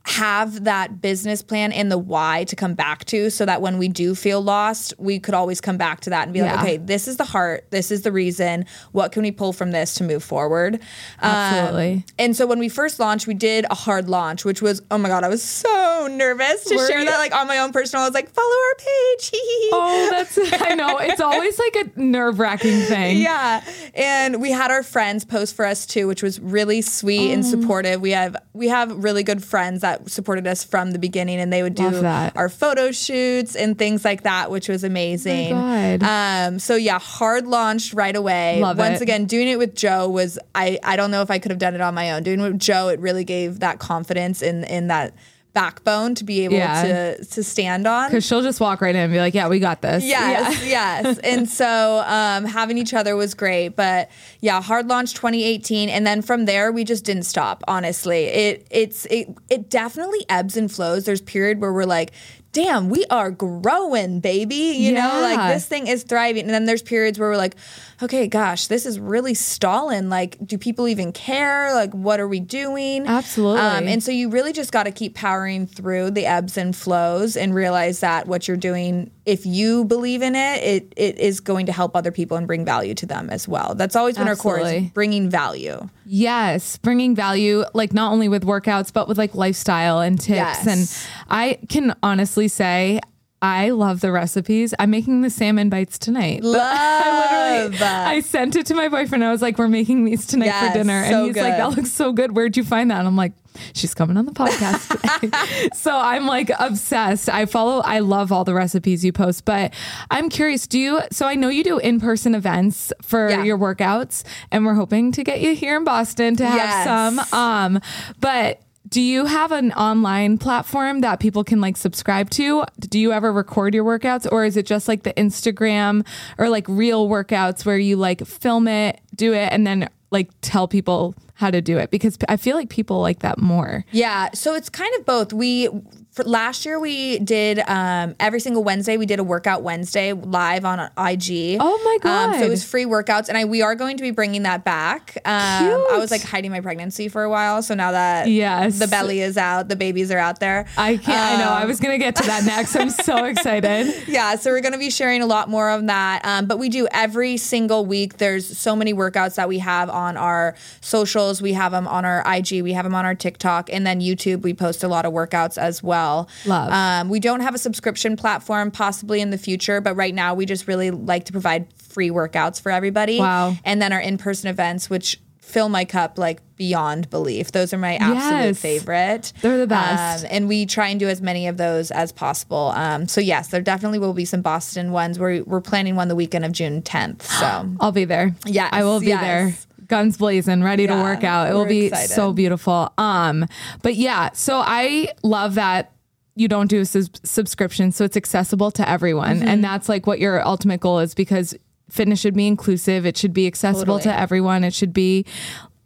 [0.05, 3.89] have that business plan and the why to come back to so that when we
[3.89, 6.55] do feel lost, we could always come back to that and be Yeah.
[6.57, 8.65] like, okay, this is the heart, this is the reason.
[8.93, 10.75] What can we pull from this to move forward?
[11.21, 12.05] Um, Absolutely.
[12.19, 15.09] and so when we first launched, we did a hard launch, which was, oh my
[15.09, 17.05] God, I was so nervous to Were share you?
[17.07, 18.03] that like on my own personal.
[18.03, 19.31] I was like, follow our page.
[19.75, 20.99] Oh, that's I know.
[20.99, 23.19] It's always like a nerve wracking thing.
[23.23, 23.63] Yeah.
[23.95, 27.35] And we had our friends post for us too, which was really sweet Oh.
[27.35, 28.01] and supportive.
[28.01, 31.63] We have we have really good friends that supported us from the beginning and they
[31.63, 35.51] would do our photo shoots and things like that, which was amazing.
[35.51, 36.03] God.
[36.03, 38.61] Um so yeah, hard launched right away.
[38.61, 39.03] Love Once it.
[39.03, 41.75] again, doing it with Joe was I I don't know if I could have done
[41.75, 42.23] it on my own.
[42.23, 45.15] Doing it with Joe, it really gave that confidence in in that
[45.55, 46.83] backbone to be able Yeah.
[47.17, 48.09] to to stand on.
[48.09, 51.19] Because she'll just walk right in and be like, "Yeah, we got this." Yes, yes.
[51.19, 53.71] And so um, having each other was great.
[53.71, 54.11] But
[54.41, 57.63] yeah, hard launch 2018, and then from there we just didn't stop.
[57.69, 61.05] Honestly, it it's it it definitely ebbs and flows.
[61.05, 62.13] There's period where we're like.
[62.53, 64.55] Damn, we are growing, baby.
[64.77, 66.45] You know, like this thing is thriving.
[66.45, 67.57] And then there's periods where we're like,
[68.03, 70.09] okay, gosh, this is really stalling.
[70.09, 71.73] Like, do people even care?
[71.73, 73.07] Like, what are we doing?
[73.07, 73.61] Absolutely.
[73.61, 77.37] Um, and so you really just got to keep powering through the ebbs and flows
[77.37, 81.67] and realize that what you're doing, if you believe in it, it it is going
[81.67, 83.75] to help other people and bring value to them as well.
[83.75, 84.87] That's always been our core Absolutely.
[84.87, 85.89] is bringing value.
[86.05, 90.37] Yes, bringing value, like not only with workouts, but with like lifestyle and tips.
[90.37, 90.67] Yes.
[90.67, 93.01] And I can honestly say,
[93.41, 94.73] I love the recipes.
[94.79, 96.43] I'm making the salmon bites tonight.
[96.45, 99.25] I literally, I sent it to my boyfriend.
[99.25, 101.61] I was like, "We're making these tonight Yes, for dinner," so and he's like, good.
[101.61, 102.37] "That looks so good.
[102.37, 103.33] Where'd you find that?" And I'm like,
[103.75, 107.29] "She's coming on the podcast." today." so I'm like obsessed.
[107.29, 107.81] I follow.
[107.81, 109.75] I love all the recipes you post, but
[110.09, 110.69] I'm curious.
[110.69, 111.01] Do you?
[111.11, 113.43] So I know you do in person events for Yeah.
[113.43, 116.85] your workouts, and we're hoping to get you here in Boston to have Yes.
[117.33, 117.39] some.
[117.39, 117.81] Um,
[118.21, 118.61] but
[118.93, 122.63] do you have an online platform that people can like subscribe to?
[122.79, 126.67] Do you ever record your workouts or is it just like the Instagram or like
[126.69, 131.51] real workouts where you like film it, do it, and then like tell people how
[131.51, 133.87] to do it because I feel like people like that more.
[133.93, 135.33] Yeah, so it's kind of both.
[135.33, 135.71] We
[136.13, 140.65] for last year we did um, every single Wednesday we did a workout Wednesday live
[140.67, 141.57] on IG.
[141.59, 142.35] Oh my god!
[142.35, 144.63] Um, so it was free workouts, and I we are going to be bringing that
[144.63, 145.17] back.
[145.25, 148.79] Um, I was like hiding my pregnancy for a while, so now that yes.
[148.79, 150.67] the belly is out, the babies are out there.
[150.77, 151.41] I can't.
[151.41, 151.51] I know.
[151.51, 152.77] I was gonna get to that next.
[152.77, 154.07] I'm so excited.
[154.07, 156.25] Yeah, so we're gonna be sharing a lot more of that.
[156.27, 158.19] Um, but we do every single week.
[158.19, 161.41] There's so many workouts that we have on our socials.
[161.41, 162.63] We have them on our IG.
[162.63, 164.43] We have them on our TikTok, and then YouTube.
[164.43, 166.29] We post a lot of workouts as well well.
[166.47, 166.73] Love.
[166.73, 170.47] Um, we don't have a subscription platform possibly in the future, but right now we
[170.47, 173.19] just really like to provide free workouts for everybody.
[173.19, 173.55] Wow.
[173.65, 177.53] And then our in person events, which fill my cup like beyond belief.
[177.53, 178.59] Those are my absolute Yes.
[178.61, 179.33] favorite.
[179.43, 180.25] They're the best.
[180.25, 182.73] Um, and we try and do as many of those as possible.
[182.75, 185.19] Um, so yes, there definitely will be some Boston ones.
[185.19, 187.23] We're we're planning one the weekend of June 10th.
[187.23, 188.35] So I'll be there.
[188.47, 189.21] Yes, I will be yes.
[189.21, 189.55] there.
[189.87, 191.51] Guns blazing, ready to work out.
[191.51, 192.11] It will be excited.
[192.15, 192.93] so beautiful.
[192.99, 193.47] Um,
[193.83, 195.93] but yeah, so I love that
[196.35, 199.49] you don't do a sus- subscription, so it's accessible to everyone, Mm-hmm.
[199.49, 201.55] and that's like what your ultimate goal is because
[201.91, 203.05] fitness should be inclusive.
[203.05, 204.15] It should be accessible Totally.
[204.15, 204.65] to everyone.
[204.65, 205.27] It should be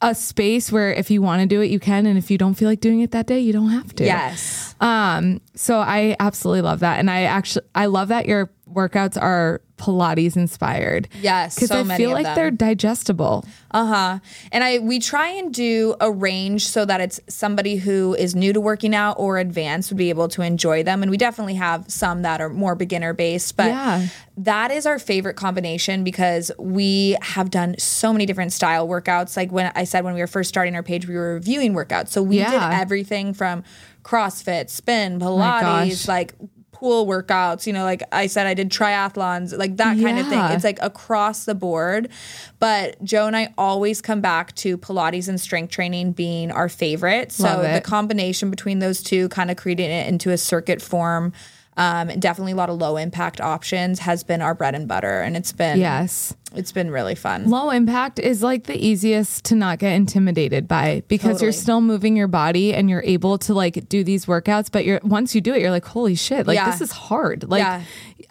[0.03, 2.55] a space where if you want to do it, you can, and if you don't
[2.55, 4.05] feel like doing it that day, you don't have to.
[4.05, 4.75] yes.
[4.81, 6.99] Um, so I absolutely love that.
[7.01, 11.07] And I actually I love that your workouts are Pilates inspired.
[11.21, 13.45] Yes, Because so I feel like they're digestible.
[13.73, 14.21] Uh-huh.
[14.51, 18.55] And I we try and do a range so that it's somebody who is new
[18.55, 21.03] to working out or advanced would be able to enjoy them.
[21.03, 24.07] And we definitely have some that are more beginner based, but Yeah.
[24.39, 29.37] that is our favorite combination because we have done so many different style workouts.
[29.37, 32.09] Like when I said when we were first starting our page, we were reviewing workouts.
[32.09, 32.51] So we Yeah.
[32.71, 33.63] did everything from
[34.05, 36.09] CrossFit, spin, Pilates, gosh.
[36.09, 36.35] like
[36.77, 40.41] pool workouts, you know, like I said, I did triathlons, like that kind of thing.
[40.51, 42.11] It's like across the board.
[42.59, 47.33] But Joe and I always come back to Pilates and strength training being our favorite.
[47.33, 51.33] So the combination between those two, kind of creating it into a circuit form.
[51.79, 55.37] Um, definitely a lot of low impact options has been our bread and butter, and
[55.37, 56.35] it's been Yes.
[56.55, 57.51] it's been really fun.
[57.51, 62.17] Low impact is like the easiest to not get intimidated by because you're still moving
[62.17, 65.53] your body and you're able to like do these workouts, but you're once you do
[65.53, 66.71] it, you're like, holy shit, like Yeah.
[66.71, 67.45] this is hard.
[67.49, 67.83] Like Yeah.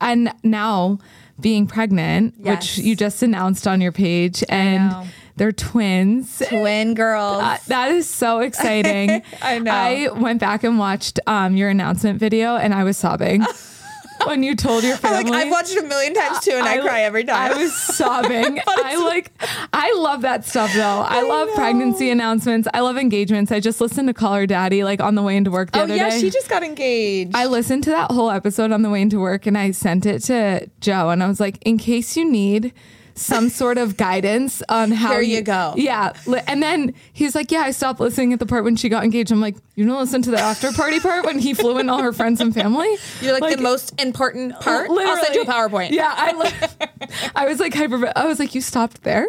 [0.01, 0.97] and now
[1.39, 2.77] being pregnant, Yes.
[2.77, 4.91] which you just announced on your page, and.
[5.35, 6.41] They're twins.
[6.47, 7.41] Twin girls.
[7.41, 9.21] Uh, that is so exciting.
[9.41, 9.71] I know.
[9.71, 13.45] I went back and watched um, your announcement video and I was sobbing
[14.25, 15.29] when you told your family.
[15.29, 17.51] like I've watched it a million times too, and I, cry every time.
[17.51, 18.61] I was sobbing.
[18.65, 19.31] I like,
[19.73, 20.81] I love that stuff though.
[20.81, 21.55] I, love know.
[21.55, 22.67] pregnancy announcements.
[22.73, 23.51] I love engagements.
[23.51, 25.83] I just listened to Call Her Daddy like on the way into work the oh
[25.83, 26.19] other yeah, day.
[26.21, 27.35] she just got engaged.
[27.35, 30.19] I listened to that whole episode on the way into work and I sent it
[30.23, 32.73] to Joe and I was like, in case you need
[33.15, 35.73] some sort of guidance on how Here you go.
[35.77, 36.11] Yeah.
[36.47, 39.31] And then he's like, Yeah, I stopped listening at the part when she got engaged.
[39.31, 42.03] I'm like, You don't listen to the after party part when he flew in all
[42.03, 42.93] her friends and family?
[43.21, 44.89] You're like, the most important part.
[44.89, 45.91] I'll send you a PowerPoint.
[45.91, 48.11] Yeah, I li- I was like hyper.
[48.15, 49.27] I was like, you stopped there.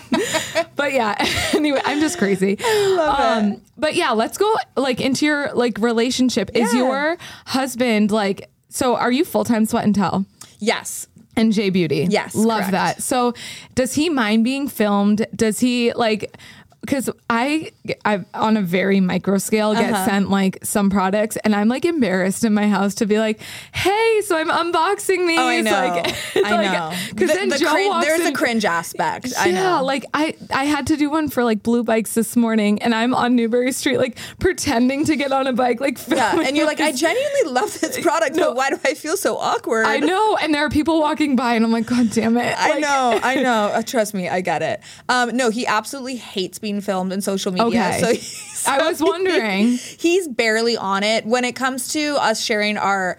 [0.76, 1.14] but yeah,
[1.54, 2.58] anyway, I'm just crazy.
[2.60, 3.60] I love um, it.
[3.76, 6.50] But yeah, let's go like into your like relationship.
[6.54, 6.80] Is Yeah.
[6.80, 8.48] your husband like?
[8.68, 10.26] So are you full time sweat and tell?
[10.58, 11.08] Yes.
[11.42, 12.06] And Jay Beauty.
[12.08, 12.70] Yes, Love correct.
[12.72, 13.02] that.
[13.02, 13.34] So
[13.74, 15.26] does he mind being filmed?
[15.34, 16.36] Does he like
[16.82, 17.72] because I,
[18.04, 20.04] I on a very micro scale get Uh-huh.
[20.04, 23.40] sent like some products and I'm like embarrassed in my house to be like,
[23.72, 25.38] hey, so I'm unboxing these.
[25.38, 26.02] Oh, I know.
[26.42, 26.96] Like, I know.
[27.10, 29.32] Because The- then the Joe crin- there's a cringe aspect.
[29.38, 29.84] I yeah, know.
[29.84, 33.14] like I I had to do one for like Blue Bikes this morning, and I'm
[33.14, 36.80] on Newbury Street like pretending to get on a bike, like yeah, and you're like,
[36.80, 38.48] I genuinely love this product, No.
[38.48, 39.86] but why do I feel so awkward?
[39.86, 42.54] I know, and there are people walking by, and I'm like, God damn it!
[42.58, 43.70] I know, I know.
[43.72, 44.80] Uh, trust me, I get it.
[45.08, 47.66] Um, no, he absolutely hates being filmed in social media.
[47.66, 48.00] Okay.
[48.00, 49.68] So, he- I so was he- wondering.
[49.98, 53.18] he's barely on it when it comes to us sharing our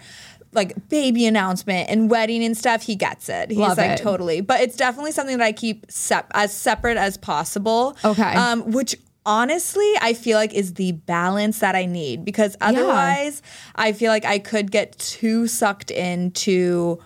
[0.52, 2.82] like baby announcement and wedding and stuff.
[2.82, 3.50] He gets it.
[3.50, 3.98] He's Love like it.
[3.98, 7.96] totally, but it's definitely something that I keep sep- as separate as possible.
[8.04, 8.22] Okay.
[8.34, 8.96] um, which.
[9.26, 13.40] Honestly, I feel like is the balance that I need because otherwise,
[13.74, 16.98] I feel like I could get too sucked into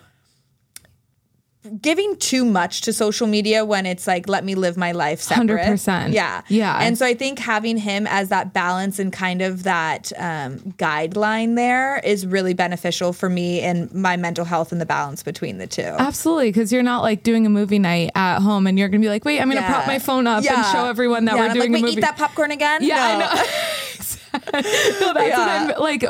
[1.81, 5.65] giving too much to social media when it's like let me live my life separate.
[5.67, 6.13] 100%.
[6.13, 6.41] Yeah.
[6.47, 6.79] Yeah.
[6.81, 11.57] And so I think having him as that balance and kind of that um, guideline
[11.57, 15.67] there is really beneficial for me and my mental health and the balance between the
[15.67, 15.81] two.
[15.81, 19.09] Absolutely, because you're not like doing a movie night at home, and you're gonna be
[19.09, 19.67] like, wait, I'm gonna Yeah.
[19.73, 21.97] prop my phone up and show everyone that Yeah, we're doing like, a wait, movie.
[21.97, 22.83] eat that popcorn again?
[22.83, 23.43] Yeah, No.
[24.53, 25.65] No, that's Yeah.
[25.67, 26.05] what I'm like.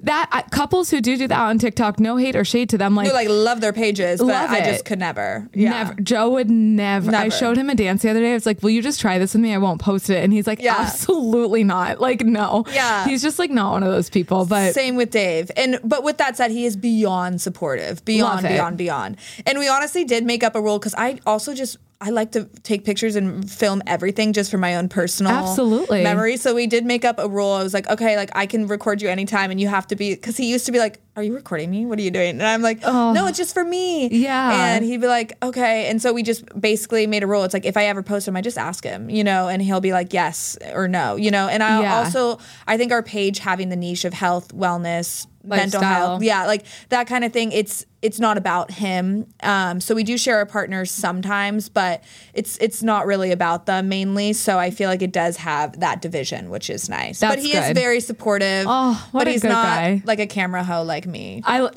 [0.00, 2.94] That uh, couples who do do that on TikTok, no hate or shade to them.
[2.94, 4.64] Like, Who like love their pages, but Love I it.
[4.72, 5.48] just could never.
[5.54, 5.70] Yeah.
[5.70, 5.94] Never.
[6.00, 7.14] Joe would never.
[7.14, 8.30] I showed him a dance the other day.
[8.32, 9.54] I was like, "Will you just try this with me?
[9.54, 10.76] I won't post it." And he's like, Yeah.
[10.78, 12.64] "Absolutely not." Like, no.
[12.72, 13.06] Yeah.
[13.06, 14.44] He's just like not one of those people.
[14.46, 15.50] But Same with Dave.
[15.56, 18.04] And but with that said, he is beyond supportive.
[18.04, 19.16] Beyond, beyond, beyond.
[19.46, 22.44] And we honestly did make up a rule because I also just I like to
[22.62, 26.02] take pictures and film everything just for my own personal Absolutely.
[26.02, 26.36] memory.
[26.36, 27.52] So we did make up a rule.
[27.52, 30.14] I was like, okay, like I can record you anytime and you have to be
[30.14, 31.86] because he used to be like, Are you recording me?
[31.86, 32.30] What are you doing?
[32.30, 34.08] And I'm like, oh, No, it's just for me.
[34.08, 34.74] Yeah.
[34.74, 35.86] And he'd be like, Okay.
[35.88, 37.44] And so we just basically made a rule.
[37.44, 39.80] It's like if I ever post him, I just ask him, you know, and he'll
[39.80, 41.48] be like, Yes or no, you know.
[41.48, 41.98] And I Yeah.
[41.98, 46.64] also I think our page having the niche of health, wellness, mental health, yeah, like
[46.88, 47.52] that kind of thing.
[47.52, 49.26] It's it's not about him.
[49.42, 52.04] Um, so we do share our partners sometimes, but
[52.34, 54.34] it's it's not really about them mainly.
[54.34, 57.20] So I feel like it does have that division, which is nice.
[57.20, 58.66] but That's he is very supportive.
[58.68, 60.02] Oh, what but a he's good not guy.
[60.04, 61.42] like a camera hoe like me.
[61.44, 61.70] I,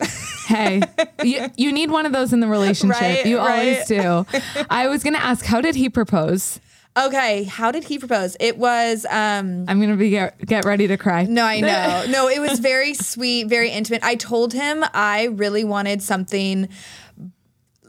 [0.47, 0.81] hey,
[1.23, 3.01] you, you need one of those in the relationship.
[3.01, 3.59] Right, you right.
[3.59, 4.25] always do.
[4.69, 6.59] I was gonna ask, how did he propose?
[6.97, 8.35] Okay, how did he propose?
[8.39, 11.23] It was um I'm gonna be get, get ready to cry.
[11.23, 12.05] No, I know.
[12.09, 14.03] No, it was very sweet, very intimate.
[14.03, 16.69] I told him I really wanted something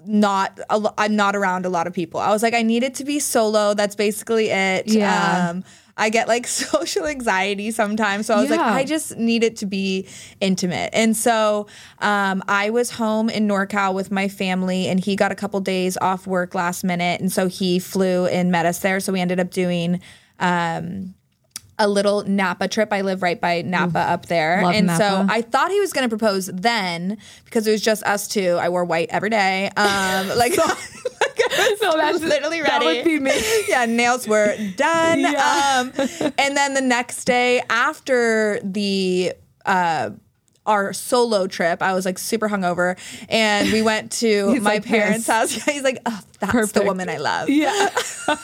[0.05, 2.21] not a I'm not around a lot of people.
[2.21, 3.75] I was like I need it to be solo.
[3.75, 4.89] That's basically it.
[4.89, 5.51] Yeah.
[5.51, 5.65] Um
[5.99, 8.27] I get like social anxiety sometimes.
[8.27, 10.07] So I was like I just need it to be
[10.41, 10.91] intimate.
[10.93, 11.67] And so
[11.99, 15.99] um I was home in NorCal with my family and he got a couple days
[16.01, 19.01] off work last minute and so he flew and met us there.
[19.01, 20.01] So we ended up doing
[20.39, 21.15] um
[21.79, 22.93] a little Napa trip.
[22.93, 24.63] I live right by Napa up there.
[24.63, 28.03] Love and so I thought he was going to propose then because it was just
[28.03, 28.59] us two.
[28.61, 29.71] I wore white every day.
[29.77, 30.57] Um, like,
[30.98, 30.98] like
[31.83, 32.71] No, that's- literally ready.
[32.71, 33.33] that would be me.
[33.69, 35.21] Yeah, nails were done.
[35.21, 35.81] Yeah.
[35.81, 35.93] Um,
[36.39, 39.33] and then the next day after the,
[39.67, 40.11] uh,
[40.69, 42.97] our solo trip, I was like super hungover,
[43.29, 45.51] and we went to my like, parents' house.
[45.65, 47.89] He's like, oh, "That's the woman I love." Yeah.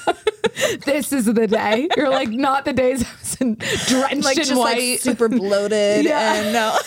[0.85, 1.89] this is the day.
[1.97, 3.55] You're like, not the days I was in,
[3.87, 4.77] drenched like in just white.
[4.79, 6.35] like super bloated Yeah.
[6.35, 6.79] and no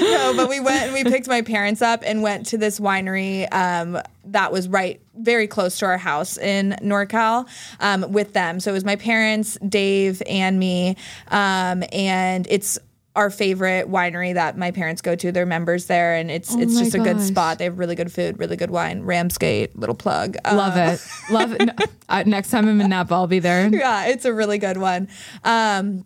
[0.00, 3.52] no but we went and we picked my parents up and went to this winery
[3.52, 7.46] um, that was right very close to our house in norcal
[7.80, 10.96] um, with them so it was my parents dave and me
[11.28, 12.78] um, and it's
[13.14, 15.30] our favorite winery that my parents go to.
[15.32, 17.58] They're members there, and it's it's Oh my just a good spot.
[17.58, 19.02] They have really good food, really good wine.
[19.02, 20.36] Ram's Gate, little plug.
[20.50, 21.06] Love it.
[21.30, 21.60] Love it.
[22.08, 23.68] No, next time I'm in Napa, I'll be there.
[23.68, 25.08] yeah, it's a really good one.
[25.44, 26.04] Um,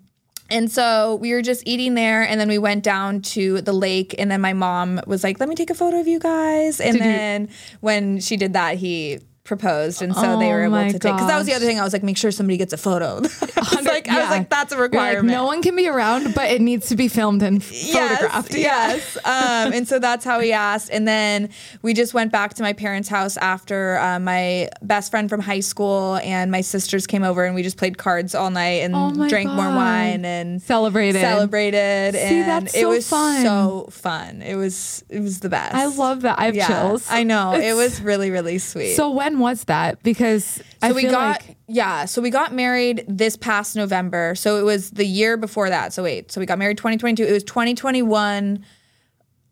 [0.50, 4.14] and so we were just eating there, and then we went down to the lake,
[4.18, 6.92] and then my mom was like, "Let me take a photo of you guys." And
[6.92, 7.48] Did you- then
[7.80, 11.12] when she did that, he proposed, and so they Oh were able my to take.
[11.14, 11.80] Because that was the other thing.
[11.80, 13.16] I was like, make sure somebody gets a photo.
[13.16, 15.28] I was like, I was like, that's a You're like, requirement.
[15.28, 18.54] no one can be around, but it needs to be filmed and photographed.
[18.54, 19.16] Yes.
[19.24, 20.90] um, and so that's how he asked.
[20.90, 21.50] And then
[21.82, 25.60] we just went back to my parents' house after uh, my best friend from high
[25.60, 29.28] school and my sisters came over and we just played cards all night and Oh
[29.28, 31.20] drank more wine and Celebrated.
[31.20, 32.14] celebrated.
[32.14, 33.42] See, and that's it so was fun.
[33.42, 34.42] so fun.
[34.42, 35.74] It was it was the best.
[35.74, 36.38] I love that.
[36.38, 37.06] I have yeah, chills.
[37.10, 37.54] I know.
[37.54, 38.94] it was really, really sweet.
[38.94, 40.02] So when was that?
[40.02, 44.34] Because I So we got like yeah, so we got married this past November.
[44.36, 45.92] So it was the year before that.
[45.92, 47.24] So wait, so we got married 2022.
[47.24, 48.64] It was 2021.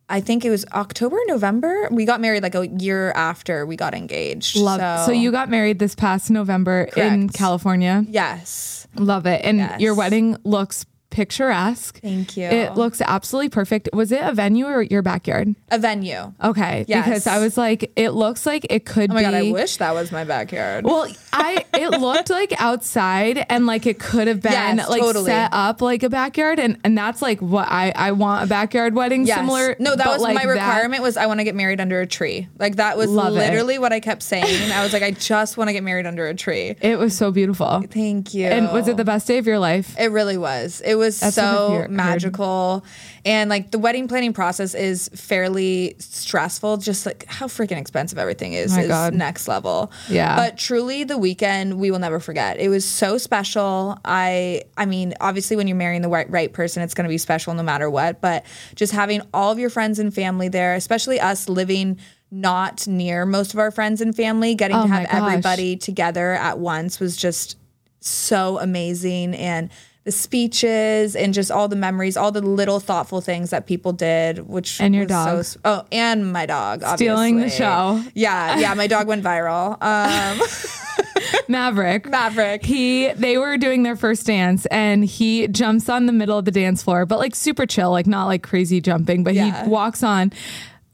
[0.09, 1.89] I think it was October, November.
[1.91, 4.55] We got married like a year after we got engaged.
[4.57, 4.79] love.
[5.01, 8.05] So, So, you got married this past November in California.
[8.09, 9.41] yes, Love it.
[9.45, 9.81] And Yes.
[9.81, 12.01] your wedding looks picturesque.
[12.01, 12.45] Thank you.
[12.45, 13.89] It looks absolutely perfect.
[13.93, 15.55] Was it a venue or your backyard?
[15.71, 16.33] a venue.
[16.43, 16.85] Okay.
[16.89, 17.05] Yes.
[17.07, 19.25] Because I was like, it looks like it could Oh my be.
[19.25, 20.85] god, I wish that was my backyard.
[20.85, 25.27] Well, I it looked like outside and like it could have been Yes, like totally.
[25.27, 28.95] set up like a backyard and and that's like what I I want a backyard
[28.95, 29.39] wedding Yes.
[29.39, 29.77] similar.
[29.79, 31.03] No, that was like my that- requirement.
[31.03, 32.49] Was I want to get married under a tree?
[32.59, 33.39] Like that was Love it.
[33.39, 34.71] literally what I kept saying.
[34.73, 36.75] I was like, I just want to get married under a tree.
[36.81, 37.83] It was so beautiful.
[37.91, 38.47] Thank you.
[38.47, 39.95] And was it the best day of your life?
[39.99, 40.81] It really was.
[40.85, 42.85] It was That's what so magical.
[43.25, 46.79] And like the wedding planning process is fairly stressful.
[46.79, 49.15] Just like how freaking expensive everything is My is God.
[49.15, 49.91] next level.
[50.09, 50.37] Yeah.
[50.37, 52.59] But truly the weekend we will never forget.
[52.59, 53.99] It was so special.
[54.05, 57.55] I I mean, obviously when you're marrying the right, right person, it's gonna be special
[57.55, 58.21] no matter what.
[58.21, 61.99] But just having all of your friends and family there, especially us living
[62.31, 66.59] not near most of our friends and family, getting Oh to have everybody together at
[66.59, 67.57] once was just
[68.01, 69.71] so amazing and
[70.05, 74.47] the speeches and just all the memories, all the little thoughtful things that people did,
[74.47, 75.39] which And your so dog.
[75.41, 77.07] s- oh, and my dog, obviously.
[77.07, 78.03] Stealing the show.
[78.15, 79.79] Yeah, yeah, my dog went viral.
[79.83, 80.41] Um,
[81.49, 82.09] Maverick.
[82.09, 82.65] Maverick.
[82.65, 86.51] He they were doing their first dance and he jumps on the middle of the
[86.51, 89.65] dance floor, but like super chill, like not like crazy jumping, but Yeah.
[89.65, 90.33] he walks on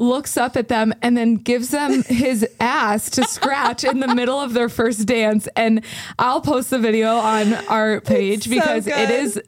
[0.00, 4.40] looks up at them and then gives them his ass to scratch in the middle
[4.40, 5.84] of their first dance and
[6.18, 9.10] I'll post the video on our page so because it good.
[9.10, 9.40] is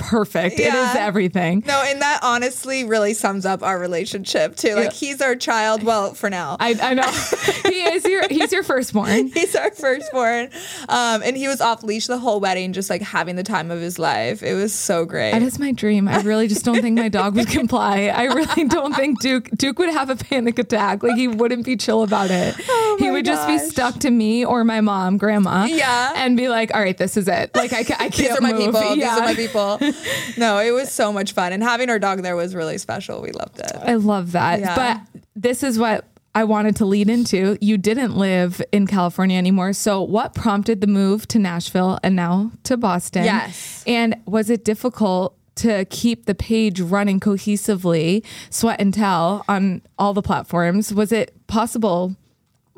[0.00, 0.58] perfect.
[0.58, 1.62] It is everything.
[1.66, 4.74] No, and that honestly really sums up our relationship too.
[4.74, 4.90] Like Yeah.
[4.90, 5.82] he's our child.
[5.82, 6.56] Well, for now.
[6.58, 7.08] I, I know.
[7.64, 9.28] he is your he's your firstborn.
[9.34, 10.50] He's our firstborn.
[10.88, 13.80] Um, and he was off leash the whole wedding, just like having the time of
[13.80, 14.42] his life.
[14.42, 15.32] It was so great.
[15.32, 16.08] That is my dream.
[16.08, 18.06] I really just don't think my dog would comply.
[18.08, 21.02] I really don't think Duke Duke would have a panic attack.
[21.02, 22.54] Like he wouldn't be chill about it.
[22.56, 25.64] he Oh my would just be stuck to me or my mom, grandma.
[25.64, 26.12] Yeah.
[26.16, 27.54] and be like, "All right, this is it.
[27.54, 28.96] Like I, I can't These are my move." people.
[28.96, 29.10] Yeah.
[29.14, 29.78] These are my people.
[30.36, 31.52] No, it was so much fun.
[31.52, 33.20] And having our dog there was really special.
[33.20, 33.72] We loved it.
[33.76, 34.60] I love that.
[34.60, 34.74] Yeah.
[34.74, 37.58] But this is what I wanted to lead into.
[37.60, 39.72] You didn't live in California anymore.
[39.72, 43.24] So, what prompted the move to Nashville and now to Boston?
[43.24, 43.82] Yes.
[43.86, 50.14] And was it difficult to keep the page running cohesively, sweat and tell on all
[50.14, 50.94] the platforms?
[50.94, 52.16] Was it possible?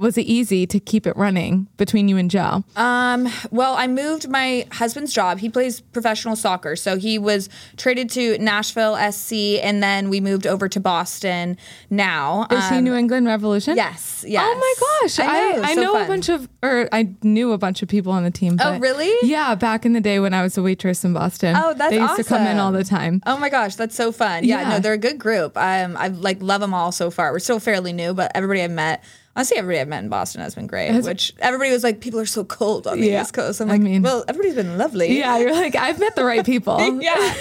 [0.02, 2.64] Was it easy to keep it running between you and Joe?
[2.76, 5.38] Um, well, I moved my husband's job.
[5.38, 6.76] He plays professional soccer.
[6.76, 11.56] So he was traded to Nashville SC and then we moved over to Boston
[11.88, 12.46] now.
[12.50, 13.76] Is he Um, New England Revolution?
[13.76, 14.24] Yes.
[14.26, 14.44] Yes.
[14.46, 14.74] Oh my
[15.06, 15.18] gosh.
[15.18, 15.62] I know.
[15.62, 18.24] I, I so know a bunch of, or I knew a bunch of people on
[18.24, 18.56] the team.
[18.60, 19.12] Oh, really?
[19.28, 21.54] Yeah, back in the day when I was a waitress in Boston.
[21.56, 23.22] Oh, that's They used to come in all the time.
[23.24, 24.44] Oh my gosh, that's so fun.
[24.44, 24.68] Yeah, Yeah.
[24.70, 25.56] no, they're a good group.
[25.56, 27.30] Um, I like love them all so far.
[27.32, 29.04] We're still fairly new, but everybody I've met,
[29.36, 30.90] honestly, everybody I've met in Boston has been great.
[30.90, 33.22] Has- which everybody was like, people are so cold on the Yeah.
[33.22, 33.60] East Coast.
[33.60, 35.18] I'm I like, mean- well, everybody's been lovely.
[35.18, 36.78] Yeah, you're like, I've met the right people.
[37.00, 37.34] yeah.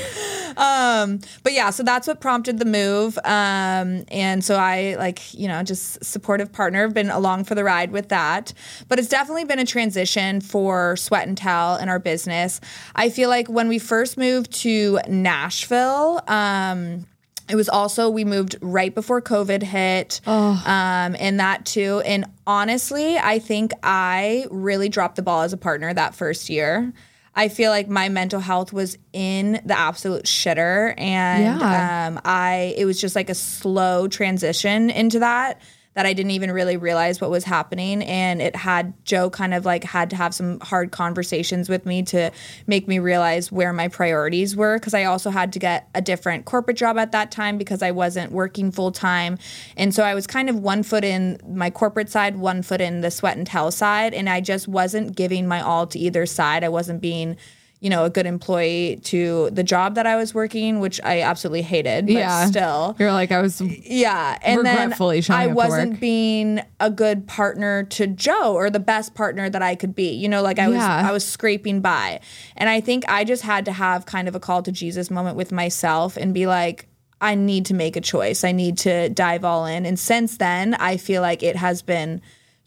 [0.58, 3.18] Um, but yeah, so that's what prompted the move.
[3.24, 7.92] Um, and so I like, you know, just supportive partner, been along for the ride
[7.92, 8.52] with that.
[8.90, 12.60] But it's definitely been a transition for Sweat and Tell in our business.
[12.96, 17.06] I feel like when we first moved to Nashville, um,
[17.52, 22.02] it was also we moved right before COVID hit, um, and that too.
[22.06, 26.94] And honestly, I think I really dropped the ball as a partner that first year.
[27.36, 32.08] I feel like my mental health was in the absolute shitter, and Yeah.
[32.08, 35.62] um, I it was just like a slow transition into that
[35.94, 38.02] that I didn't even really realize what was happening.
[38.04, 42.02] And it had Joe kind of like had to have some hard conversations with me
[42.04, 42.32] to
[42.66, 44.80] make me realize where my priorities were.
[44.80, 47.92] Cause I also had to get a different corporate job at that time because I
[47.92, 49.38] wasn't working full time.
[49.76, 53.02] And so I was kind of one foot in my corporate side, one foot in
[53.02, 54.14] the sweat and tell side.
[54.14, 56.64] And I just wasn't giving my all to either side.
[56.64, 57.36] I wasn't being
[57.82, 61.64] you know, a good employee to the job that I was working, which I absolutely
[61.64, 62.46] hated, but Yeah.
[62.46, 62.96] still.
[63.00, 64.94] You're like, I was, Yeah, and then
[65.32, 69.96] I wasn't being a good partner to Joe or the best partner that I could
[69.96, 70.14] be.
[70.14, 71.10] You know, like I was Yeah.
[71.10, 72.20] I was scraping by.
[72.56, 75.36] And I think I just had to have kind of a call to Jesus moment
[75.36, 76.88] with myself and be like
[77.20, 78.44] I need to make a choice.
[78.44, 79.86] I need to dive all in.
[79.86, 82.20] And since then, I feel like it has been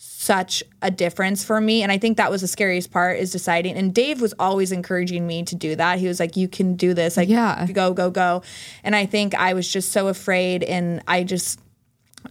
[0.07, 3.77] such a difference for me and i think that was the scariest part is deciding
[3.77, 6.95] and dave was always encouraging me to do that he was like you can do
[6.95, 7.67] this like Yeah.
[7.73, 8.43] go go go
[8.83, 11.59] and i think i was just so afraid and i just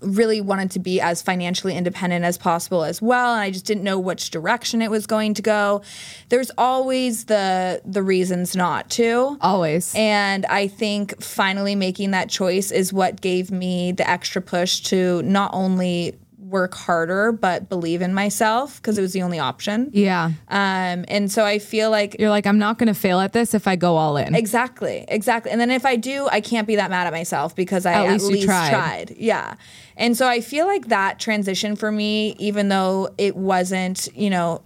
[0.02, 3.84] really wanted to be as financially independent as possible as well and I just didn't
[3.84, 5.84] know which direction it was going to go.
[6.30, 9.38] There's always the the reasons not to.
[9.40, 9.94] always.
[9.96, 15.22] And I think finally making that choice is what gave me the extra push to
[15.22, 16.18] not only
[16.54, 19.90] work harder but believe in myself because it was the only option.
[19.92, 20.32] yeah.
[20.48, 23.54] Um and so I feel like You're like, I'm not going to fail at this
[23.54, 24.36] if I go all in.
[24.36, 25.52] Exactly, exactly.
[25.52, 28.06] And then if I do, I can't be that mad at myself because I At
[28.06, 28.70] at, least least, tried.
[28.70, 29.16] tried.
[29.18, 29.56] Yeah.
[29.98, 34.62] And so I feel like that transition for me, even though it wasn't, you know,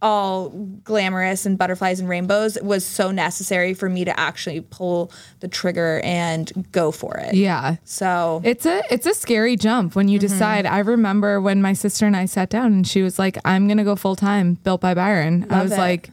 [0.00, 0.50] all
[0.84, 6.00] glamorous and butterflies and rainbows, was so necessary for me to actually pull the trigger
[6.04, 7.34] and go for it.
[7.34, 7.76] yeah.
[7.84, 10.28] So It's a it's a scary jump when you Mm-hmm.
[10.28, 10.66] decide.
[10.66, 13.78] I remember when my sister and I sat down and she was like, "I'm going
[13.78, 15.78] to go full time built by Byron." I was it.
[15.78, 16.10] like,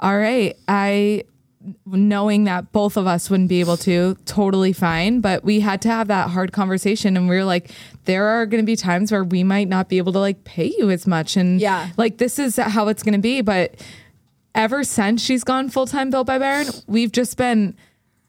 [0.00, 1.22] "All right, I
[1.86, 5.88] knowing that both of us wouldn't be able to, totally fine, but we had to
[5.88, 7.70] have that hard conversation and we were like
[8.04, 10.72] there are going to be times where we might not be able to like pay
[10.78, 11.90] you as much and Yeah.
[11.96, 13.74] like this is how it's going to be, but
[14.54, 17.76] ever since she's gone full time built by Byron, we've just been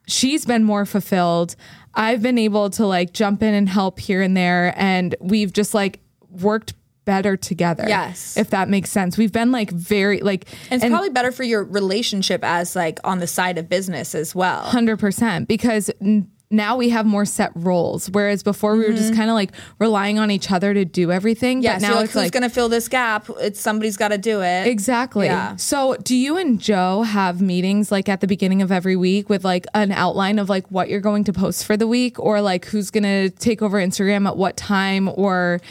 [0.07, 1.55] she's been more fulfilled.
[1.93, 5.73] I've been able to like jump in and help here and there and we've just
[5.73, 6.73] like worked
[7.09, 7.85] better together.
[7.87, 8.37] Yes.
[8.37, 9.17] If that makes sense.
[9.17, 13.17] We've been like very like and it's probably better for your relationship as like on
[13.17, 14.61] the side of business as well.
[14.61, 18.11] hundred percent because n- now we have more set roles.
[18.11, 19.17] Whereas before we were just mm-hmm.
[19.17, 21.63] kind of like relying on each other to do everything.
[21.63, 23.27] Yeah, but so now like, it's who's like gonna fill this gap?
[23.39, 24.67] It's somebody's got to do it.
[24.67, 25.27] Exactly.
[25.27, 25.55] Yeah.
[25.57, 29.43] So, do you and Joe have meetings like at the beginning of every week with
[29.43, 32.65] like an outline of like what you're going to post for the week or like
[32.65, 35.61] who's going to take over Instagram at what time or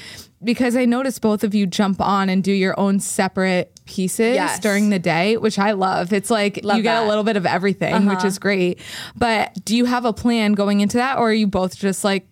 [0.42, 4.58] because I noticed both of you jump on and do your own separate pieces Yes.
[4.60, 6.12] during the day, which I love.
[6.12, 6.98] It's like Love you get that.
[6.98, 7.06] Uh-huh.
[7.06, 8.78] a little bit of everything, which is great.
[9.16, 12.26] But do you have a plan going into that or are you both just like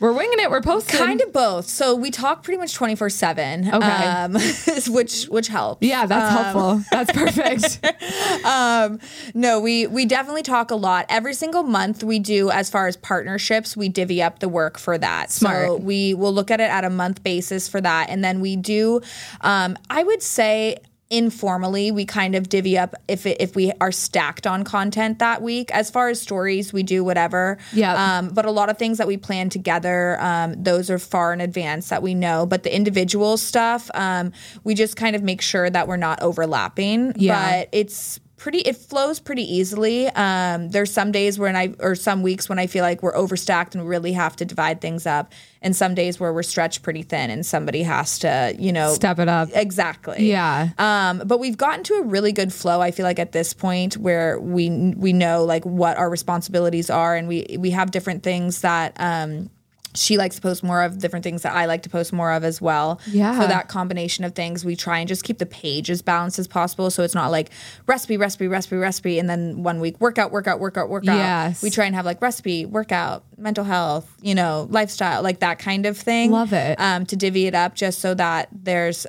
[0.00, 0.98] we're winging it, we're posting?
[0.98, 1.66] Kind of both.
[1.68, 3.68] So we talk pretty much twenty four seven.
[3.68, 3.86] Okay.
[3.86, 4.32] Um,
[4.88, 5.86] which which helps.
[5.86, 6.82] Yeah, that's helpful.
[6.90, 7.80] That's perfect.
[9.34, 11.06] No, we we definitely talk a lot.
[11.08, 14.98] Every single month we do as far as partnerships, we divvy up the work for
[14.98, 15.30] that.
[15.30, 15.80] So Smart.
[15.82, 18.10] we will look at it at a month basis for that.
[18.10, 19.00] And then we do
[19.40, 20.78] um, I would say
[21.16, 25.42] informally we kind of divvy up if it, if we are stacked on content that
[25.42, 28.18] week as far as stories we do whatever Yeah.
[28.18, 31.40] um, but a lot of things that we plan together um, those are far in
[31.40, 34.32] advance that we know but the individual stuff um,
[34.64, 37.60] we just kind of make sure that we're not overlapping Yeah.
[37.60, 42.20] but it's pretty it flows pretty easily um there's some days when i or some
[42.22, 45.32] weeks when i feel like we're overstacked and we really have to divide things up
[45.62, 49.18] and some days where we're stretched pretty thin and somebody has to you know Step
[49.20, 49.48] it up.
[49.54, 50.70] exactly Yeah.
[50.78, 52.80] um, but we've gotten to a really good flow.
[52.80, 57.14] I feel like at this point where we we know like what our responsibilities are,
[57.16, 59.48] and we we have different things that um,
[59.94, 62.44] she likes to post more of, different things that I like to post more of
[62.44, 63.00] as well.
[63.06, 63.38] Yeah.
[63.38, 66.48] So that combination of things, we try and just keep the page as balanced as
[66.48, 66.90] possible.
[66.90, 67.50] So it's not like
[67.86, 71.16] recipe, recipe, recipe, recipe, and then one week workout, workout, workout, workout.
[71.16, 71.62] Yes.
[71.62, 75.86] We try and have like recipe, workout, mental health, you know, lifestyle, like that kind
[75.86, 76.30] of thing.
[76.30, 76.78] Love it.
[76.80, 79.06] Um, to divvy it up just so that there's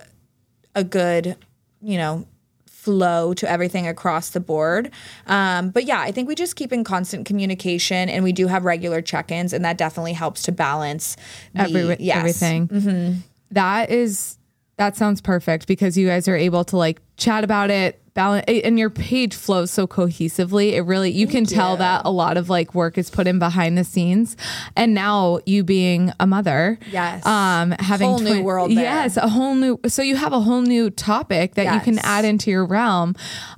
[0.75, 1.37] a good,
[1.81, 2.27] you know,
[2.85, 4.91] flow to everything across the board.
[5.25, 8.63] Um, but yeah, I think we just keep in constant communication and we do have
[8.63, 11.17] regular check-ins and that definitely helps to balance
[11.53, 12.17] the, Every, yes.
[12.17, 13.23] everything.
[13.49, 14.37] That is
[14.77, 18.79] that sounds perfect because you guys are able to like chat about it balance and
[18.79, 21.77] your page flows so cohesively it really you can tell you.
[21.79, 24.37] that a lot of like work is put in behind the scenes
[24.77, 27.25] and now you being a mother Yes.
[27.25, 28.77] um having a Whole new world there.
[28.83, 32.23] yes a whole new so you have a whole new topic that you can add
[32.23, 33.15] into your realm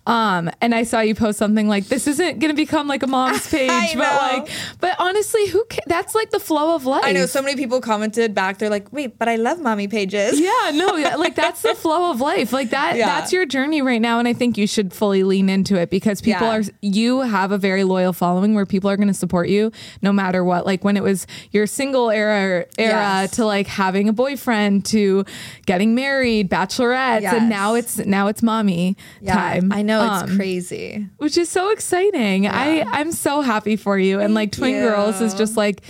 [0.08, 3.47] um and i saw you post something like this isn't gonna become like a mom's
[3.51, 4.49] page but like
[4.80, 7.80] but honestly who ca- that's like the flow of life I know so many people
[7.80, 8.58] commented back.
[8.58, 10.88] They're like, "Wait, but I love mommy pages." yeah, no,
[11.18, 12.51] like that's the flow of life.
[12.51, 13.05] Like that Yeah.
[13.05, 16.22] that's your journey right now and I think you should fully lean into it because
[16.22, 16.58] people Yeah.
[16.60, 19.72] are you have a very loyal following where people are going to support you
[20.02, 20.66] no matter what.
[20.66, 22.91] Like when it was your single era era
[23.22, 23.32] Yes.
[23.32, 25.26] to like having a boyfriend to
[25.66, 27.34] getting married, bachelorettes Yes.
[27.34, 29.72] and now it's now it's mommy Yeah, time.
[29.72, 31.08] I know it's Um, crazy.
[31.18, 32.48] which is so exciting.
[32.48, 34.20] I I'm so happy for you.
[34.20, 34.82] and like Twin you.
[34.82, 35.82] Girls is just like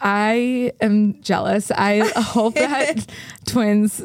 [0.00, 1.70] I am jealous.
[1.70, 3.06] I hope that
[3.46, 4.02] twins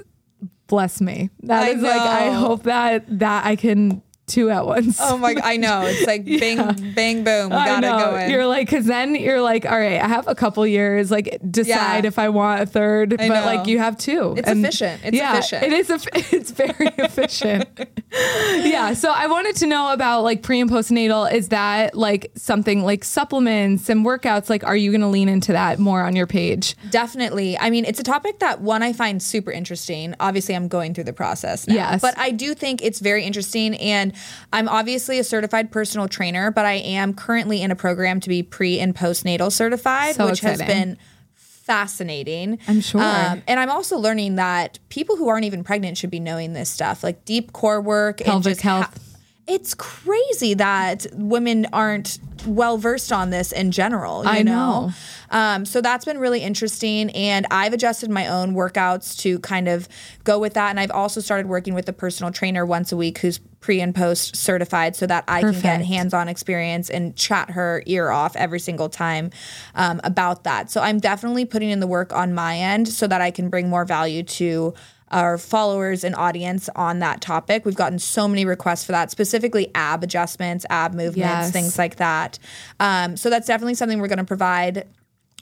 [0.73, 1.29] bless me.
[1.43, 4.97] That I is like I hope that that I can two at once.
[5.01, 5.35] Oh my!
[5.43, 7.49] I know it's like bang, bang, boom.
[7.49, 8.11] We I gotta know.
[8.11, 8.31] go in.
[8.31, 12.03] You're like, cause then you're like, all right, I have a couple years, like decide
[12.03, 12.07] Yeah.
[12.07, 13.45] if I want a third, I but know.
[13.45, 14.35] like you have two.
[14.37, 15.01] It's efficient.
[15.05, 15.63] It's yeah, efficient.
[15.63, 15.89] It is.
[15.89, 17.67] eff- It's very efficient.
[18.11, 18.93] yeah.
[18.93, 21.31] So I wanted to know about like pre and postnatal.
[21.31, 24.49] Is that like something like supplements and workouts?
[24.49, 26.75] Like, are you going to lean into that more on your page?
[26.89, 27.57] Definitely.
[27.57, 30.15] I mean, it's a topic that one I find super interesting.
[30.19, 31.75] Obviously, I'm going through the process now.
[31.75, 32.01] Yes.
[32.01, 33.75] But I do think it's very interesting.
[33.77, 34.12] And
[34.51, 38.43] I'm obviously a certified personal trainer, but I am currently in a program to be
[38.43, 40.97] pre and postnatal certified, So which has been
[41.35, 42.59] fascinating.
[42.67, 43.01] I'm sure.
[43.01, 46.69] Um, and I'm also learning that people who aren't even pregnant should be knowing this
[46.69, 49.12] stuff, like deep core work and Pelvic just health.
[49.47, 54.23] It's crazy that women aren't well versed on this in general.
[54.23, 54.87] You I know.
[54.87, 54.91] know.
[55.31, 57.09] Um, so that's been really interesting.
[57.11, 59.87] And I've adjusted my own workouts to kind of
[60.23, 60.69] go with that.
[60.69, 63.95] And I've also started working with a personal trainer once a week who's pre and
[63.95, 68.35] post certified so that I can get hands on experience and chat her ear off
[68.35, 69.31] every single time
[69.73, 70.69] um, about that.
[70.69, 73.69] So I'm definitely putting in the work on my end so that I can bring
[73.69, 74.73] more value to
[75.13, 77.65] our followers and audience on that topic.
[77.65, 81.51] We've gotten so many requests for that, specifically ab adjustments, ab movements, Yes.
[81.51, 82.39] things like that.
[82.79, 84.87] Um, so that's definitely something we're going to provide.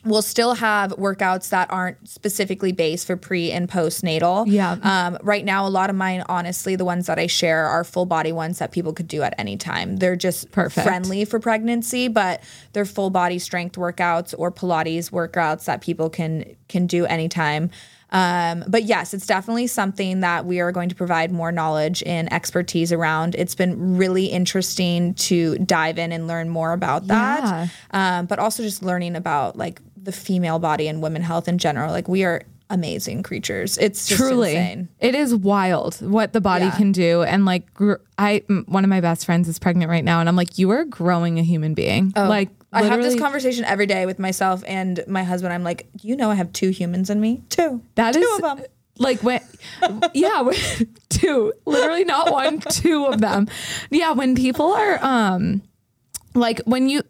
[0.03, 4.45] We'll still have workouts that aren't specifically based for pre and postnatal.
[4.47, 4.78] Yeah.
[4.82, 8.07] Um, right now, a lot of mine, honestly, the ones that I share are full
[8.07, 9.97] body ones that people could do at any time.
[9.97, 10.88] They're just Perfect.
[10.88, 12.41] friendly for pregnancy, but
[12.74, 17.69] they're full body strength workouts or Pilates workouts that people can can do anytime.
[18.12, 22.32] Um, but yes, it's definitely something that we are going to provide more knowledge and
[22.34, 23.36] expertise around.
[23.36, 27.70] It's been really interesting to dive in and learn more about that.
[27.91, 31.91] Um, but also just learning about like the female body and women health in general.
[31.91, 33.78] Like we are amazing creatures.
[33.78, 34.89] It's just Truly, insane.
[34.99, 36.72] it is wild what the body Yeah.
[36.78, 37.22] can do.
[37.24, 40.30] And like, gr- I m- one of my best friends is pregnant right now, and
[40.30, 42.14] I'm like, you are growing a human being.
[42.16, 45.53] like, Oh, I have this conversation every day with myself and my husband.
[45.53, 47.41] I'm like, you know, I have two humans in me.
[47.49, 47.82] Two.
[47.95, 48.65] That two is of them.
[48.97, 49.41] like when,
[50.13, 50.55] yeah, when-
[51.09, 53.47] two, literally not one, two of them.
[53.89, 55.61] Yeah, when people are, um,
[56.34, 57.01] like when you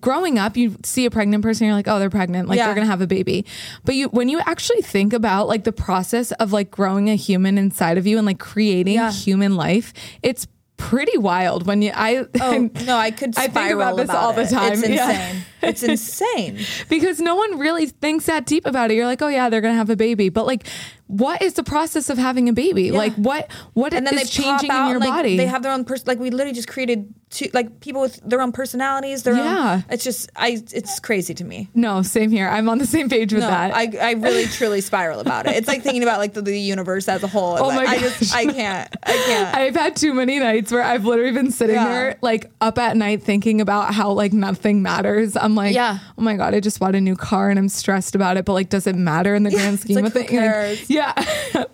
[0.00, 2.66] growing up, you see a pregnant person, you're like, oh, they're pregnant, like Yeah.
[2.66, 3.46] they're gonna have a baby.
[3.84, 7.56] But you, when you actually think about like the process of like growing a human
[7.56, 9.12] inside of you and like creating Yeah.
[9.12, 9.92] human life,
[10.22, 10.46] it's
[10.76, 11.66] pretty wild.
[11.66, 13.36] When you, I, Oh no, I could.
[13.38, 14.72] I think about this all the time.
[14.72, 15.34] It's Yeah.
[15.66, 16.58] It's insane.
[16.88, 18.94] because no one really thinks that deep about it.
[18.94, 20.66] You're like, oh yeah, they're gonna have a baby, but like,
[21.08, 22.90] what is the process of having a baby?
[22.90, 25.36] Like, what what And then is they changing out in your like, body?
[25.36, 26.04] They have their own person.
[26.06, 29.22] Like we literally just created two, like people with their own personalities.
[29.22, 29.74] Their Yeah.
[29.74, 29.84] own.
[29.88, 30.60] It's just I.
[30.72, 31.68] It's crazy to me.
[31.74, 32.48] no, same here.
[32.48, 33.72] I'm on the same page with No, that.
[33.74, 35.54] I, I really truly spiral about it.
[35.56, 37.56] It's like thinking about like the, the universe as a whole.
[37.58, 38.34] Oh Like, my I just.
[38.34, 38.96] I can't.
[39.04, 39.56] I can't.
[39.66, 41.88] I've had too many nights where I've literally been sitting Yeah.
[41.88, 45.36] there like up at night thinking about how like nothing matters.
[45.36, 45.98] I'm like, Yeah.
[46.16, 48.52] oh my god, I just bought a new car and I'm stressed about it, but
[48.52, 50.32] like, does it matter in the grand scheme like, of things?
[50.32, 51.12] Like, yeah,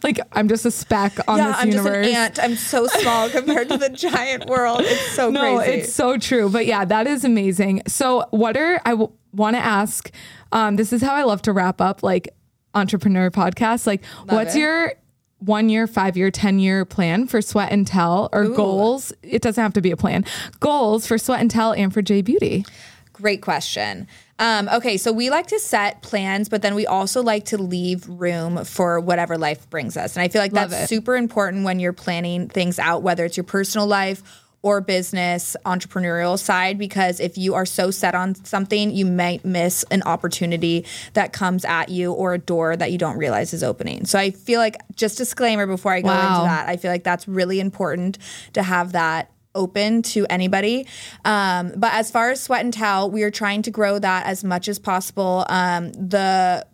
[0.03, 2.07] like I'm just a speck on yeah, this I'm universe.
[2.07, 2.39] just an ant.
[2.43, 4.81] I'm so small compared to the giant world.
[4.83, 5.81] It's so no, crazy.
[5.81, 6.49] it's so true.
[6.49, 7.83] But yeah, that is amazing.
[7.87, 10.11] So, what are I w- want to ask?
[10.53, 12.29] Um, this is how I love to wrap up like
[12.75, 13.87] entrepreneur podcasts.
[13.87, 14.61] Like, what's it.
[14.61, 14.93] your
[15.39, 19.13] one year, five year, 10 year plan for Sweat and Tell or goals?
[19.23, 20.25] It doesn't have to be a plan.
[20.61, 22.65] Goals for Sweat and Tell and for Jay Beauty.
[23.13, 24.09] Great question.
[24.39, 28.09] Um, okay, so we like to set plans, but then we also like to leave
[28.09, 30.17] room for whatever life brings us.
[30.17, 30.89] And I feel like Love that's it.
[30.89, 34.23] super important when you're planning things out, whether it's your personal life
[34.63, 39.85] or business, entrepreneurial side, because if you are so set on something, you might miss
[39.91, 44.05] an opportunity that comes at you or a door that you don't realize is opening.
[44.05, 46.29] So I feel like, just disclaimer before I go Wow.
[46.29, 48.19] into that, I feel like that's really important
[48.55, 50.87] to have that open to anybody.
[51.25, 54.45] Um, but as far as Sweat and Tell, we are trying to grow that as
[54.45, 55.45] much as possible.
[55.49, 56.67] Um, the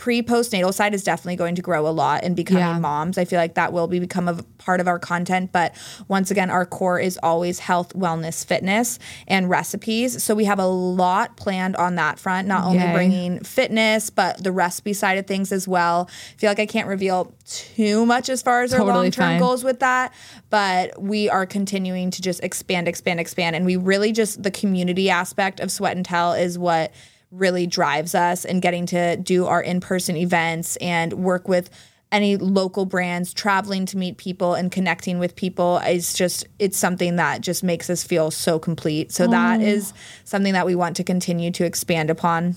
[0.00, 2.78] pre postnatal side is definitely going to grow a lot in becoming Yeah.
[2.78, 3.18] moms.
[3.18, 5.52] I feel like that will be become a part of our content.
[5.52, 5.74] But
[6.08, 8.98] once again, our core is always health, wellness, fitness,
[9.28, 10.24] and recipes.
[10.24, 12.48] So we have a lot planned on that front.
[12.48, 12.94] Not only Yay.
[12.94, 16.08] bringing fitness, but the recipe side of things as well.
[16.08, 19.62] I feel like I can't reveal too much as far as our long term goals
[19.62, 20.14] with that,
[20.48, 23.54] but we are continuing to just expand, expand, expand.
[23.54, 26.90] And we really just, the community aspect of Sweat and Tell is what
[27.30, 31.70] really drives us and getting to do our in person events and work with
[32.12, 37.16] any local brands traveling to meet people and connecting with people is just it's something
[37.16, 39.12] that just makes us feel so complete.
[39.12, 39.64] So that oh.
[39.64, 39.92] is
[40.24, 42.56] something that we want to continue to expand upon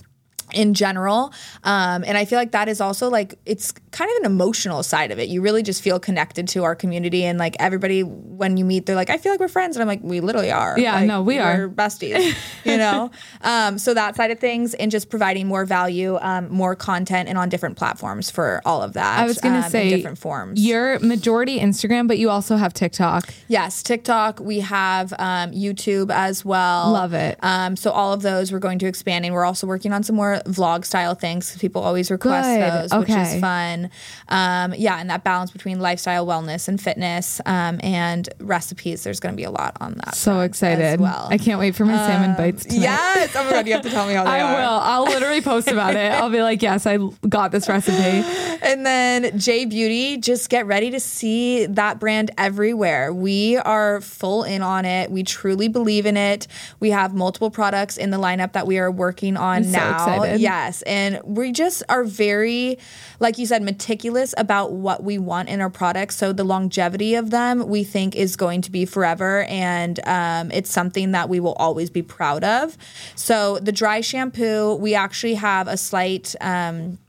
[0.53, 1.33] in general
[1.63, 5.11] um, and i feel like that is also like it's kind of an emotional side
[5.11, 8.65] of it you really just feel connected to our community and like everybody when you
[8.65, 10.95] meet they're like i feel like we're friends and i'm like we literally are Yeah,
[10.95, 11.69] Like, no, we we're are.
[11.69, 12.35] besties
[12.65, 16.75] you know um, so that side of things and just providing more value um, more
[16.75, 19.89] content and on different platforms for all of that I was going um, to say
[19.89, 23.33] different forms You're majority Instagram, but you also have TikTok.
[23.47, 24.39] Yes, TikTok.
[24.39, 26.91] We have um, YouTube as well.
[26.91, 27.37] Love it.
[27.41, 30.15] Um, so all of those we're going to expand, and we're also working on some
[30.15, 31.51] more vlog style things.
[31.51, 32.73] 'cause People always request Good.
[32.91, 33.89] those, which is fun.
[34.29, 39.03] Um, yeah, and that balance between lifestyle, wellness, and fitness, um, and recipes.
[39.03, 40.15] There's going to be a lot on that.
[40.15, 40.83] So excited.
[40.83, 41.27] As well.
[41.31, 42.81] I can't wait for my salmon bites tonight.
[42.83, 43.35] Yes.
[43.35, 44.55] Oh my god, you have to tell me how they I are.
[44.61, 44.79] will.
[44.81, 46.11] I'll literally post about it.
[46.11, 46.97] I'll be like, yes, I
[47.29, 48.23] got this recipe.
[48.63, 53.13] And then Jay Beauty, just get ready to see that brand everywhere.
[53.13, 55.11] We are full in on it.
[55.11, 56.47] We truly believe in it.
[56.79, 60.23] We have multiple products in the lineup that we are working on so now.
[60.33, 60.41] Excited.
[60.41, 60.81] Yes.
[60.83, 62.77] And we just are very,
[63.19, 66.15] like you said, meticulous about what we want in our products.
[66.15, 69.43] So the longevity of them, we think, is going to be forever.
[69.43, 72.77] And um, it's something that we will always be proud of.
[73.15, 76.35] So the dry shampoo, we actually have a slight.
[76.41, 76.99] Um,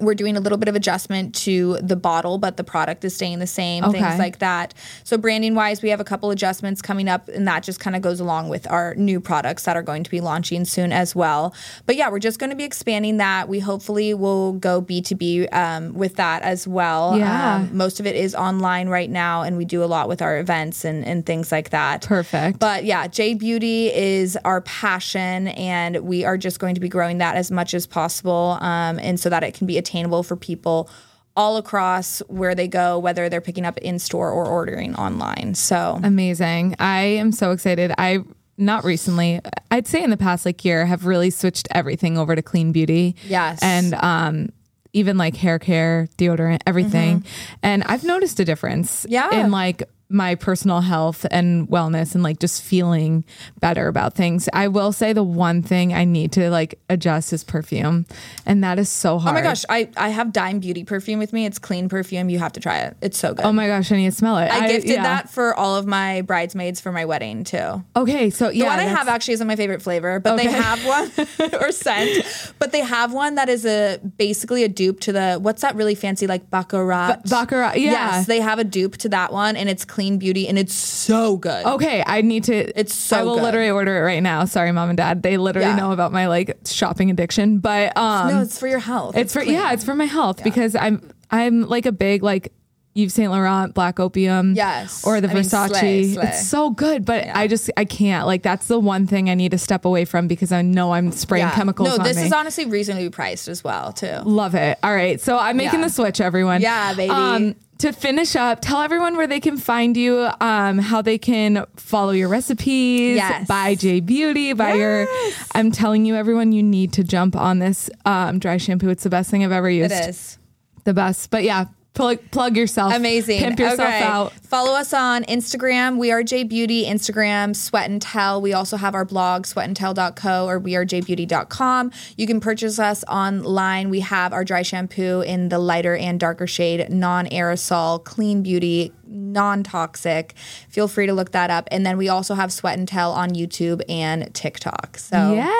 [0.00, 3.38] we're doing a little bit of adjustment to the bottle, but the product is staying
[3.40, 4.00] the same, Okay.
[4.00, 4.72] things like that.
[5.04, 8.02] So, branding wise, we have a couple adjustments coming up, and that just kind of
[8.02, 11.54] goes along with our new products that are going to be launching soon as well.
[11.86, 13.48] But yeah, we're just going to be expanding that.
[13.48, 17.18] We hopefully will go B2B um, with that as well.
[17.18, 17.56] Yeah.
[17.56, 20.38] Um, most of it is online right now, and we do a lot with our
[20.38, 22.02] events and, and things like that.
[22.06, 22.58] Perfect.
[22.58, 27.18] But yeah, Jay Beauty is our passion, and we are just going to be growing
[27.18, 30.88] that as much as possible, um, and so that it can be attainable for people
[31.34, 35.54] all across where they go, whether they're picking up in store or ordering online.
[35.54, 36.76] So Amazing.
[36.78, 37.92] I am so excited.
[37.96, 38.18] I
[38.58, 42.42] not recently, I'd say in the past like year have really switched everything over to
[42.42, 43.16] clean beauty.
[43.26, 43.58] Yes.
[43.62, 44.48] And um
[44.94, 47.24] even like hair care, deodorant, everything.
[47.62, 49.30] And I've noticed a difference Yeah.
[49.42, 53.24] in like my personal health and wellness and like just feeling
[53.60, 54.48] better about things.
[54.52, 58.06] I will say the one thing I need to like adjust is perfume.
[58.46, 59.34] And that is so hard.
[59.34, 61.46] Oh my gosh, I, I have Dime Beauty perfume with me.
[61.46, 62.30] It's clean perfume.
[62.30, 62.96] You have to try it.
[63.00, 63.44] It's so good.
[63.44, 64.50] Oh my gosh, I need to smell it.
[64.50, 65.02] I gifted yeah.
[65.02, 67.84] that for all of my bridesmaids for my wedding too.
[67.96, 68.64] Okay, so yeah.
[68.64, 71.10] The one I have actually isn't my favorite flavor, but they have one
[71.60, 72.54] or scent.
[72.58, 75.94] But they have one that is a basically a dupe to the what's that really
[75.94, 77.22] fancy like baccarat?
[77.28, 77.92] Baccarat, yeah.
[77.92, 81.36] Yes, they have a dupe to that one, and it's clean beauty, and it's so
[81.36, 81.64] good.
[81.64, 82.78] Okay, I need to.
[82.78, 83.42] It's so I will good.
[83.44, 84.44] literally order it right now.
[84.44, 85.22] Sorry, mom and dad.
[85.22, 85.76] They literally Yeah.
[85.76, 89.16] know about my like shopping addiction, but um, no, it's for your health.
[89.16, 89.54] it's for clean.
[89.54, 92.52] yeah, it's for my health because I'm I'm like a big like
[92.94, 95.02] Yves Saint Laurent Black Opium, Yes.
[95.06, 95.68] or the I mean, Versace.
[95.68, 96.24] slay, slay.
[96.26, 99.52] It's so good, but I just I can't like that's the one thing I need
[99.52, 101.54] to step away from because I know I'm spraying Yeah.
[101.54, 101.88] chemicals.
[101.96, 102.24] No, this me.
[102.24, 104.18] is honestly reasonably priced as well too.
[104.24, 104.78] Love it.
[104.82, 105.18] All right.
[105.22, 105.86] So I'm making Yeah.
[105.86, 106.56] the switch, everyone.
[106.56, 107.56] Um, Yeah, baby.
[107.82, 112.12] To finish up, tell everyone where they can find you, um, how they can follow
[112.12, 113.48] your recipes, Yes.
[113.48, 115.08] buy Jay Beauty, buy your.
[115.56, 118.88] I'm telling you, everyone, you need to jump on this um, dry shampoo.
[118.90, 119.90] It's the best thing I've ever used.
[119.90, 120.38] It is.
[120.84, 121.32] The best.
[121.32, 121.64] But yeah,
[121.94, 122.94] plug, plug yourself.
[122.94, 123.40] Amazing.
[123.40, 124.02] Pimp yourself Okay.
[124.02, 124.32] out.
[124.42, 125.96] Follow us on Instagram.
[125.98, 126.84] We are Jay Beauty.
[126.86, 128.40] Instagram, Sweat and Tell.
[128.40, 131.90] We also have our blog, sweatandtell.co or wearejbeauty.com.
[132.16, 133.90] You can purchase us online.
[133.90, 138.92] We have our dry shampoo in the lighter and darker shade, non aerosol, clean beauty,
[139.06, 140.34] non toxic.
[140.68, 141.68] Feel free to look that up.
[141.70, 144.98] And then we also have Sweat and Tell on YouTube and TikTok.
[144.98, 145.52] So Yeah.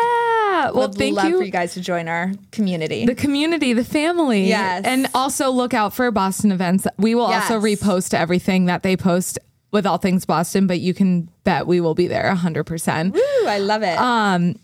[0.75, 1.39] Well, would thank love you.
[1.39, 3.07] for you guys to join our community.
[3.07, 4.47] the community, the family.
[4.49, 4.83] Yes.
[4.85, 6.87] And also look out for Boston events.
[6.99, 9.39] We will also repost everything that they post
[9.73, 13.13] with all things Boston, but you can bet we will be there 100%.
[13.15, 13.99] Woo, I love it.
[13.99, 14.57] Um,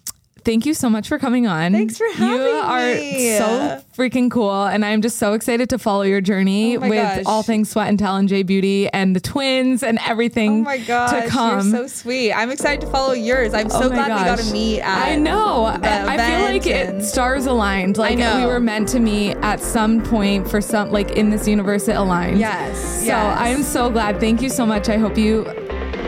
[0.49, 1.73] thank you so much for coming on.
[1.73, 3.37] Thanks for having You having are me.
[3.37, 7.23] so freaking cool, and I'm just so excited to follow your journey Oh with gosh.
[7.27, 10.79] all things Sweat and Tell and Jay Beauty and the twins and everything Oh my
[10.79, 11.69] gosh, to come.
[11.69, 12.33] you're so sweet.
[12.33, 13.53] I'm excited to follow yours.
[13.53, 14.81] I'm so Oh glad we got to meet.
[14.81, 15.65] At I know.
[15.65, 17.99] I, I feel like it stars aligned.
[17.99, 21.89] Like we were meant to meet at some point for some like in this universe
[21.89, 22.39] it aligned.
[22.39, 23.37] Yes, So yes.
[23.39, 24.19] I'm so glad.
[24.19, 24.89] Thank you so much.
[24.89, 25.45] I hope you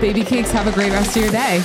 [0.00, 1.62] baby cakes have a great rest of your day.